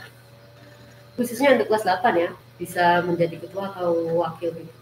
[1.17, 2.31] khususnya untuk kelas 8 ya
[2.61, 4.75] bisa menjadi ketua atau wakil gitu.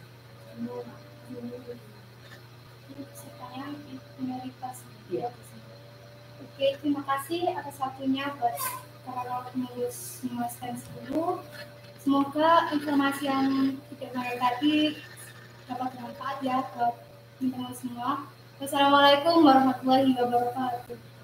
[6.43, 8.59] Oke, terima kasih atas waktunya buat
[9.53, 10.79] penulis semua stand
[11.09, 11.41] 10.
[11.99, 14.97] Semoga informasi yang kita dengar tadi
[15.69, 16.95] dapat bermanfaat ya buat
[17.41, 18.11] teman-teman semua.
[18.59, 21.18] Wassalamualaikum warahmatullahi wabarakatuh.